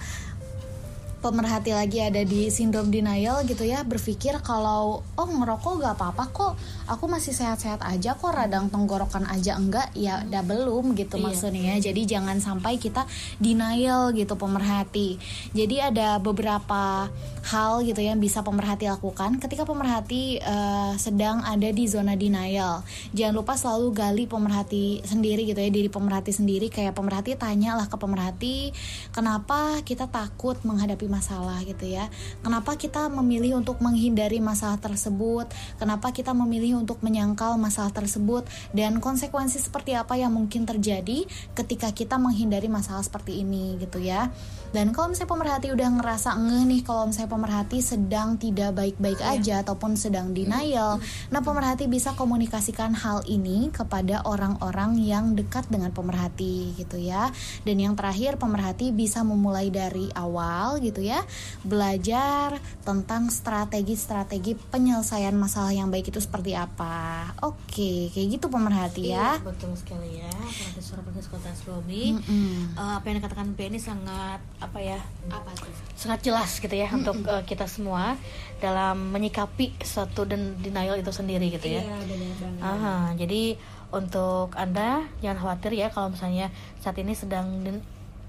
pemerhati 1.24 1.72
lagi 1.72 2.04
ada 2.04 2.20
di 2.20 2.52
sindrom 2.52 2.92
denial 2.92 3.48
gitu 3.48 3.64
ya 3.64 3.80
berpikir 3.80 4.44
kalau 4.44 5.00
oh 5.16 5.28
ngerokok 5.32 5.80
gak 5.80 5.96
apa-apa 5.96 6.24
kok 6.28 6.52
aku 6.84 7.08
masih 7.08 7.32
sehat-sehat 7.32 7.80
aja 7.80 8.12
kok 8.16 8.32
radang 8.32 8.68
tenggorokan 8.68 9.24
aja 9.28 9.56
enggak 9.56 9.88
ya 9.96 10.20
udah 10.28 10.42
belum 10.44 10.92
gitu 10.98 11.16
maksudnya. 11.16 11.76
Ya 11.76 11.90
jadi 11.90 12.18
jangan 12.18 12.38
sampai 12.38 12.76
kita 12.76 13.08
denial 13.40 14.12
gitu 14.12 14.36
pemerhati. 14.36 15.16
Jadi 15.56 15.80
ada 15.80 16.20
beberapa 16.20 17.08
hal 17.44 17.84
gitu 17.84 18.00
yang 18.00 18.20
bisa 18.20 18.40
pemerhati 18.40 18.88
lakukan 18.88 19.36
ketika 19.40 19.68
pemerhati 19.68 20.40
eh, 20.40 20.92
sedang 21.00 21.40
ada 21.44 21.68
di 21.72 21.84
zona 21.88 22.16
denial. 22.16 22.84
Jangan 23.16 23.34
lupa 23.34 23.56
selalu 23.56 23.86
gali 23.92 24.24
pemerhati 24.28 25.00
sendiri 25.04 25.48
gitu 25.48 25.60
ya 25.60 25.70
diri 25.72 25.88
pemerhati 25.88 26.32
sendiri. 26.36 26.68
Kayak 26.68 26.96
pemerhati 26.96 27.36
tanyalah 27.36 27.88
ke 27.88 27.96
pemerhati 27.96 28.56
kenapa 29.12 29.80
kita 29.84 30.08
takut 30.08 30.60
menghadapi 30.64 31.08
masalah 31.08 31.64
gitu 31.64 31.88
ya? 31.88 32.12
Kenapa 32.44 32.76
kita 32.76 33.08
memilih 33.08 33.56
untuk 33.60 33.80
menghindari 33.80 34.40
masalah 34.40 34.76
tersebut? 34.76 35.48
Kenapa 35.80 36.12
kita 36.12 36.36
memilih 36.36 36.73
untuk 36.74 37.00
menyangkal 37.00 37.54
masalah 37.56 37.94
tersebut 37.94 38.46
dan 38.74 38.98
konsekuensi 38.98 39.62
seperti 39.62 39.94
apa 39.94 40.18
yang 40.18 40.34
mungkin 40.34 40.66
terjadi 40.66 41.24
ketika 41.54 41.94
kita 41.94 42.18
menghindari 42.18 42.66
masalah 42.66 43.06
seperti 43.06 43.46
ini 43.46 43.78
gitu 43.78 44.02
ya. 44.02 44.28
Dan 44.74 44.90
kalau 44.90 45.14
misalnya 45.14 45.30
pemerhati 45.30 45.68
udah 45.70 45.88
ngerasa 46.02 46.34
ngeh 46.34 46.64
nih 46.66 46.82
kalau 46.82 47.06
misalnya 47.06 47.30
pemerhati 47.30 47.78
sedang 47.78 48.34
tidak 48.34 48.74
baik-baik 48.74 49.22
aja 49.22 49.62
ataupun 49.62 49.94
sedang 49.94 50.34
denial 50.34 50.98
nah 51.30 51.38
pemerhati 51.38 51.86
bisa 51.86 52.10
komunikasikan 52.18 52.90
hal 52.90 53.22
ini 53.30 53.70
kepada 53.70 54.26
orang-orang 54.26 54.98
yang 54.98 55.38
dekat 55.38 55.62
dengan 55.70 55.94
pemerhati 55.94 56.74
gitu 56.74 56.98
ya. 56.98 57.30
Dan 57.62 57.78
yang 57.78 57.94
terakhir 57.94 58.34
pemerhati 58.34 58.90
bisa 58.90 59.22
memulai 59.22 59.70
dari 59.70 60.10
awal 60.18 60.82
gitu 60.82 61.04
ya 61.04 61.22
belajar 61.62 62.58
tentang 62.82 63.28
strategi-strategi 63.30 64.56
penyelesaian 64.56 65.36
masalah 65.36 65.70
yang 65.70 65.92
baik 65.92 66.10
itu 66.10 66.18
seperti 66.18 66.56
apa 66.56 66.63
oke 67.38 67.90
kayak 68.08 68.28
gitu 68.32 68.46
pemerhati 68.46 69.10
ya. 69.10 69.36
Iya, 69.36 69.44
betul 69.44 69.72
sekali 69.74 70.18
ya. 70.18 70.30
Pemerhati 70.30 70.80
suara 70.80 71.00
Pemerhati 71.00 71.28
kota 71.28 71.50
Sukabumi 71.50 72.04
Mm-mm. 72.14 72.54
Eh, 72.72 72.92
apa 72.94 73.04
yang 73.04 73.16
dikatakan 73.18 73.46
P 73.52 73.66
ini 73.66 73.76
sangat 73.76 74.40
apa 74.58 74.78
ya 74.78 74.96
apa 75.28 75.50
tuh 75.52 75.68
sangat 75.94 76.20
jelas 76.22 76.56
gitu 76.56 76.72
ya 76.72 76.88
untuk 76.90 77.16
eh, 77.22 77.42
kita 77.44 77.64
semua 77.64 78.16
dalam 78.58 79.10
menyikapi 79.10 79.76
suatu 79.78 80.24
dan 80.24 80.56
denial 80.58 80.96
itu 80.96 81.10
sendiri 81.10 81.50
gitu 81.50 81.68
ya. 81.70 81.82
Aha, 82.60 82.96
jadi 83.14 83.56
untuk 83.90 84.52
anda 84.54 84.90
jangan 85.18 85.38
khawatir 85.38 85.72
ya 85.72 85.86
kalau 85.88 86.10
misalnya 86.10 86.48
saat 86.78 86.96
ini 86.96 87.12
sedang 87.12 87.46
den- 87.60 87.84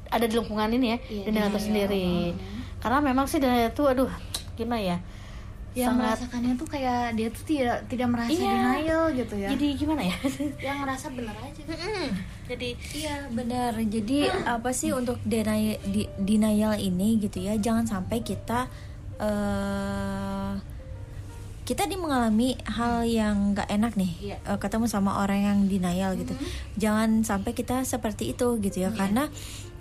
ada 0.06 0.24
di 0.24 0.34
lingkungan 0.34 0.70
ini 0.72 0.88
ya 0.88 0.98
denial 1.24 1.50
itu 1.50 1.62
sendiri. 1.64 2.36
Karena 2.78 3.02
memang 3.02 3.26
sih 3.26 3.38
denial 3.38 3.70
itu 3.70 3.84
aduh 3.84 4.12
gimana 4.54 4.80
ya? 4.80 4.98
Yang 5.76 5.92
sangat 5.92 6.08
merasakannya 6.18 6.54
tuh 6.56 6.68
kayak 6.68 7.02
dia 7.14 7.28
tuh 7.30 7.44
tidak 7.44 7.78
tidak 7.86 8.08
merasa 8.08 8.32
Iya. 8.32 8.48
denial 8.50 9.04
gitu 9.12 9.36
ya 9.36 9.50
jadi 9.52 9.68
gimana 9.76 10.02
ya? 10.02 10.18
yang 10.64 10.78
ngerasa 10.82 11.08
bener 11.12 11.36
aja 11.36 11.62
jadi 12.46 12.70
Iya 12.94 13.14
benar. 13.30 13.74
Jadi 13.76 14.18
apa 14.46 14.70
sih 14.70 14.94
untuk 14.94 15.18
denial, 15.22 15.82
di- 15.84 16.08
denial 16.16 16.78
ini 16.78 17.18
gitu 17.18 17.42
ya? 17.42 17.58
Jangan 17.58 17.84
sampai 17.84 18.22
kita 18.22 18.70
eh 19.18 20.54
kita 21.66 21.90
di 21.90 21.98
mengalami 21.98 22.54
hal 22.64 23.02
yang 23.04 23.52
nggak 23.52 23.66
enak 23.68 23.98
nih, 23.98 24.12
eh, 24.38 24.58
ketemu 24.62 24.86
sama 24.86 25.18
orang 25.18 25.42
yang 25.42 25.60
denial 25.66 26.14
gitu. 26.14 26.38
Jangan 26.78 27.26
sampai 27.26 27.52
kita 27.52 27.82
seperti 27.82 28.32
itu 28.32 28.62
gitu 28.62 28.86
ya, 28.86 28.94
karena 28.94 29.34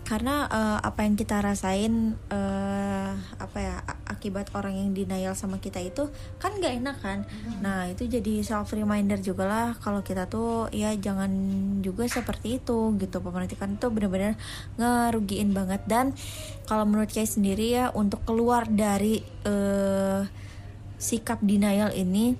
karena 0.04 0.44
eh, 0.52 0.78
apa 0.84 1.00
yang 1.08 1.16
kita 1.16 1.40
rasain 1.40 2.12
eh, 2.28 3.12
apa 3.40 3.58
ya 3.58 3.80
akibat 4.04 4.52
orang 4.52 4.76
yang 4.76 4.90
denial 4.92 5.32
sama 5.32 5.58
kita 5.58 5.80
itu 5.80 6.12
kan 6.36 6.60
nggak 6.60 6.74
enak 6.84 6.96
kan. 7.00 7.18
Nah 7.64 7.88
itu 7.88 8.04
jadi 8.04 8.44
self 8.44 8.76
reminder 8.76 9.16
juga 9.18 9.48
lah 9.48 9.68
kalau 9.80 10.04
kita 10.04 10.28
tuh 10.28 10.68
ya 10.70 10.92
jangan 10.92 11.32
juga 11.80 12.04
seperti 12.04 12.60
itu 12.60 12.92
gitu. 13.00 13.16
Pemerhati 13.24 13.56
kan 13.56 13.80
itu 13.80 13.88
benar-benar 13.88 14.36
ngerugiin 14.76 15.56
banget 15.56 15.80
dan 15.88 16.12
kalau 16.68 16.84
menurut 16.84 17.08
saya 17.08 17.24
sendiri 17.24 17.72
ya 17.72 17.84
untuk 17.96 18.20
keluar 18.28 18.68
dari 18.68 19.24
eh, 19.48 20.22
sikap 21.00 21.40
denial 21.40 21.96
ini 21.96 22.36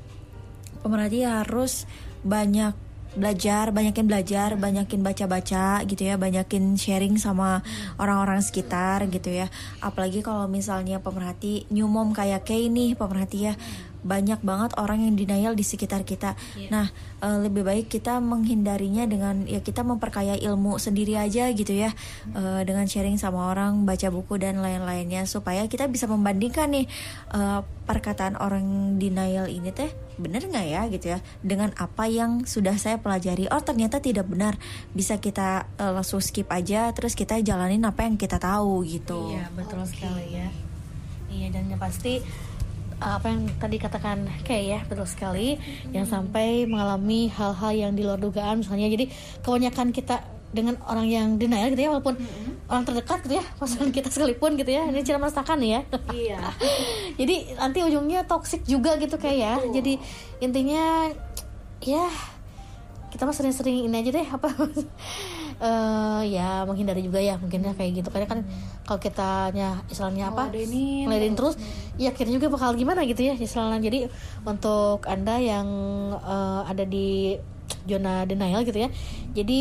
pemerhati 0.84 1.24
harus 1.24 1.88
banyak 2.24 2.76
belajar, 3.14 3.70
banyakin 3.70 4.06
belajar, 4.06 4.58
banyakin 4.58 5.00
baca-baca 5.02 5.82
gitu 5.86 6.02
ya, 6.02 6.18
banyakin 6.18 6.74
sharing 6.74 7.16
sama 7.16 7.62
orang-orang 7.98 8.42
sekitar 8.42 9.06
gitu 9.10 9.30
ya. 9.30 9.48
Apalagi 9.80 10.20
kalau 10.20 10.50
misalnya 10.50 10.98
pemerhati 10.98 11.66
new 11.70 11.86
mom 11.86 12.12
kayak 12.12 12.44
Kay 12.44 12.68
nih, 12.68 12.98
pemerhati 12.98 13.50
ya 13.50 13.54
banyak 14.04 14.44
banget 14.44 14.76
orang 14.76 15.02
yang 15.02 15.16
denial 15.16 15.56
di 15.56 15.64
sekitar 15.64 16.04
kita. 16.04 16.36
Nah, 16.68 16.92
eh, 17.24 17.38
lebih 17.42 17.64
baik 17.64 17.90
kita 17.90 18.20
menghindarinya 18.20 19.08
dengan 19.08 19.48
ya 19.48 19.64
kita 19.64 19.82
memperkaya 19.82 20.36
ilmu 20.36 20.76
sendiri 20.76 21.16
aja 21.16 21.48
gitu 21.50 21.72
ya, 21.72 21.90
Eh, 22.34 22.62
dengan 22.66 22.84
sharing 22.84 23.14
sama 23.14 23.54
orang, 23.54 23.86
baca 23.86 24.10
buku 24.10 24.42
dan 24.42 24.58
lain-lainnya 24.58 25.22
supaya 25.24 25.64
kita 25.70 25.86
bisa 25.86 26.10
membandingkan 26.10 26.66
nih 26.66 26.86
eh, 27.30 27.60
perkataan 27.84 28.34
orang 28.40 28.96
denial 28.96 29.46
ini 29.46 29.70
teh 29.70 29.92
bener 30.14 30.46
nggak 30.46 30.66
ya 30.66 30.82
gitu 30.88 31.06
ya 31.10 31.18
dengan 31.42 31.74
apa 31.78 32.10
yang 32.10 32.42
sudah 32.48 32.74
saya 32.74 32.98
pelajari. 32.98 33.46
Oh 33.54 33.62
ternyata 33.62 34.02
tidak 34.02 34.26
benar, 34.26 34.58
bisa 34.96 35.22
kita 35.22 35.70
eh, 35.78 35.92
langsung 35.94 36.18
skip 36.18 36.50
aja, 36.50 36.90
terus 36.90 37.14
kita 37.14 37.38
jalanin 37.38 37.86
apa 37.86 38.02
yang 38.02 38.18
kita 38.18 38.42
tahu 38.42 38.82
gitu. 38.82 39.38
Iya 39.38 39.46
betul 39.54 39.86
sekali 39.86 40.34
ya. 40.34 40.48
Iya 41.30 41.50
dan 41.50 41.66
yang 41.66 41.82
pasti 41.82 42.22
uh, 42.22 42.53
apa 43.00 43.26
yang 43.30 43.50
tadi 43.58 43.76
katakan 43.78 44.26
kayak 44.46 44.64
ya 44.64 44.80
betul 44.86 45.06
sekali. 45.08 45.58
Yang 45.90 46.14
sampai 46.14 46.68
mengalami 46.68 47.30
hal-hal 47.32 47.72
yang 47.72 47.92
di 47.94 48.02
luar 48.06 48.18
dugaan 48.18 48.62
misalnya. 48.62 48.90
Jadi 48.90 49.10
kebanyakan 49.42 49.90
kita 49.90 50.22
dengan 50.54 50.78
orang 50.86 51.10
yang 51.10 51.28
denial 51.34 51.74
gitu 51.74 51.82
ya 51.82 51.90
walaupun 51.90 52.14
orang 52.70 52.86
terdekat 52.86 53.26
gitu 53.26 53.42
ya 53.42 53.44
pasangan 53.58 53.90
kita 53.90 54.08
sekalipun 54.08 54.54
gitu 54.54 54.70
ya. 54.70 54.86
Ini 54.86 55.00
cara 55.02 55.18
merasakan 55.18 55.58
ya. 55.62 55.80
Iya. 56.14 56.40
Jadi 57.20 57.58
nanti 57.58 57.78
ujungnya 57.82 58.22
toxic 58.24 58.62
juga 58.66 58.94
gitu 59.02 59.18
kayak 59.18 59.38
ya. 59.38 59.54
Jadi 59.74 59.98
intinya 60.38 61.10
ya 61.82 62.06
kita 63.14 63.30
mah 63.30 63.34
sering-sering 63.34 63.86
ini 63.86 63.94
aja 63.94 64.10
deh 64.10 64.26
apa 64.26 64.50
eh 65.60 66.22
ya 66.34 66.66
menghindari 66.66 67.04
juga 67.04 67.22
ya 67.22 67.38
mungkinnya 67.38 67.74
kayak 67.78 68.02
gitu. 68.02 68.08
Karena 68.10 68.26
kan 68.26 68.40
kalau 68.84 69.00
kitanya 69.00 69.82
istilahnya 69.86 70.30
apa 70.34 70.50
Ngeladenin 70.50 71.06
ngeladenin 71.06 71.36
terus 71.36 71.54
ya 72.00 72.10
kita 72.10 72.30
juga 72.30 72.50
bakal 72.50 72.74
gimana 72.74 73.06
gitu 73.06 73.22
ya 73.22 73.34
istilahnya. 73.38 73.78
Jadi 73.82 74.10
untuk 74.42 75.06
anda 75.06 75.38
yang 75.38 75.68
eh, 76.18 76.60
ada 76.70 76.84
di 76.86 77.38
zona 77.84 78.24
denial 78.24 78.64
gitu 78.64 78.76
ya 78.80 78.88
jadi 79.36 79.60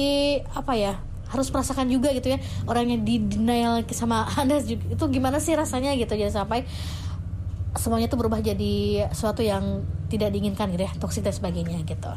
apa 0.56 0.74
ya 0.76 0.94
harus 1.34 1.50
merasakan 1.50 1.90
juga 1.90 2.14
gitu 2.14 2.30
ya 2.30 2.40
orang 2.70 2.94
yang 2.94 3.02
di 3.02 3.18
denial 3.18 3.82
sama 3.90 4.30
anda 4.42 4.62
juga, 4.62 4.86
itu 4.94 5.04
gimana 5.10 5.42
sih 5.42 5.58
rasanya 5.58 5.98
gitu. 5.98 6.14
Jadi 6.14 6.30
sampai 6.30 6.62
semuanya 7.74 8.06
tuh 8.06 8.22
berubah 8.22 8.38
jadi 8.38 9.10
sesuatu 9.10 9.42
yang 9.42 9.82
tidak 10.14 10.30
diinginkan 10.30 10.70
gitu 10.78 10.86
ya 10.86 10.94
toksik 11.02 11.26
dan 11.26 11.34
sebagainya 11.34 11.82
gitu. 11.90 12.12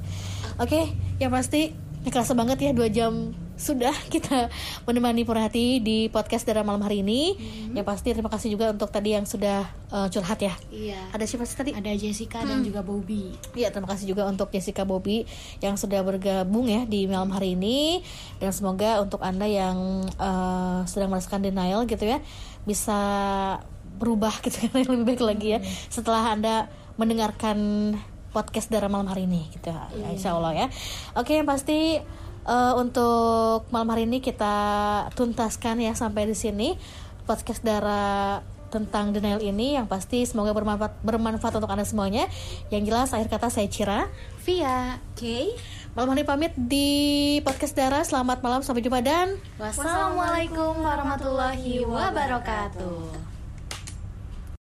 Oke 0.60 0.92
yang 1.16 1.32
pasti 1.32 1.72
ini 2.04 2.10
kerasa 2.12 2.36
banget 2.36 2.60
ya 2.60 2.70
dua 2.76 2.92
jam 2.92 3.32
sudah 3.56 3.92
kita 4.12 4.52
menemani 4.84 5.24
Purhati 5.24 5.80
di 5.80 6.12
podcast 6.12 6.44
Dara 6.44 6.60
malam 6.60 6.84
hari 6.84 7.00
ini. 7.00 7.34
Yang 7.72 7.86
pasti 7.88 8.08
terima 8.12 8.28
kasih 8.28 8.52
juga 8.52 8.70
untuk 8.70 8.92
tadi 8.92 9.16
yang 9.16 9.24
sudah 9.24 9.64
eh, 9.90 10.08
curhat 10.12 10.38
ya. 10.44 10.54
Iya. 10.68 11.00
Ada 11.16 11.24
siapa 11.24 11.48
sih 11.48 11.56
tadi? 11.56 11.70
Ada 11.72 11.96
Jessica 11.96 12.44
dan 12.44 12.60
juga 12.60 12.84
Bobby. 12.84 13.32
Iya, 13.56 13.72
terima 13.72 13.88
kasih 13.88 14.12
juga 14.12 14.28
untuk 14.28 14.52
Jessica 14.52 14.84
Bobby 14.84 15.24
yang 15.64 15.80
sudah 15.80 16.04
bergabung 16.04 16.68
ya 16.68 16.84
di 16.84 17.09
malam 17.09 17.32
hari 17.32 17.57
ini. 17.57 18.04
Dan 18.36 18.52
semoga 18.52 19.00
untuk 19.00 19.24
anda 19.24 19.48
yang 19.48 20.04
eh, 20.04 20.80
sedang 20.84 21.11
merasakan 21.11 21.40
denial 21.40 21.88
gitu 21.88 22.04
ya 22.04 22.20
bisa 22.68 22.98
berubah 23.96 24.36
gitu 24.44 24.68
kan 24.68 24.84
yang 24.84 24.92
lebih 24.92 25.16
baik 25.16 25.22
lagi 25.24 25.48
ya 25.57 25.61
setelah 25.88 26.36
anda 26.36 26.68
mendengarkan 27.00 27.57
podcast 28.36 28.68
Dara 28.68 28.92
malam 28.92 29.09
hari 29.09 29.24
ini 29.24 29.48
gitu. 29.48 29.72
Ya 29.72 30.12
insya 30.12 30.36
Allah 30.36 30.52
ya. 30.52 30.66
Oke 31.16 31.40
yang 31.40 31.48
pasti 31.48 32.04
Eh, 32.47 32.74
untuk 32.78 33.66
malam 33.74 33.90
hari 33.90 34.07
ini 34.07 34.22
kita 34.22 34.55
tuntaskan 35.18 35.82
ya 35.82 35.99
sampai 35.99 36.30
di 36.30 36.36
sini 36.38 36.78
podcast 37.26 37.59
Dara 37.66 38.38
tentang 38.70 39.11
denial 39.11 39.42
ini 39.42 39.74
yang 39.74 39.90
pasti 39.90 40.22
semoga 40.22 40.55
bermanfaat 40.55 41.03
bermanfaat 41.03 41.59
untuk 41.59 41.66
anda 41.66 41.82
semuanya. 41.82 42.30
Yang 42.70 42.82
jelas 42.86 43.11
akhir 43.11 43.34
kata 43.34 43.51
saya 43.51 43.66
Cira. 43.66 44.01
Via 44.47 45.03
Oke. 45.11 45.59
Malam 45.99 46.14
hari 46.14 46.22
pamit 46.22 46.53
di 46.55 46.88
podcast 47.42 47.74
Dara. 47.74 48.07
Selamat 48.07 48.38
malam 48.47 48.62
sampai 48.62 48.84
jumpa 48.84 49.03
dan 49.03 49.42
Wassalamualaikum 49.59 50.78
warahmatullahi 50.86 51.82
wabarakatuh 51.82 53.36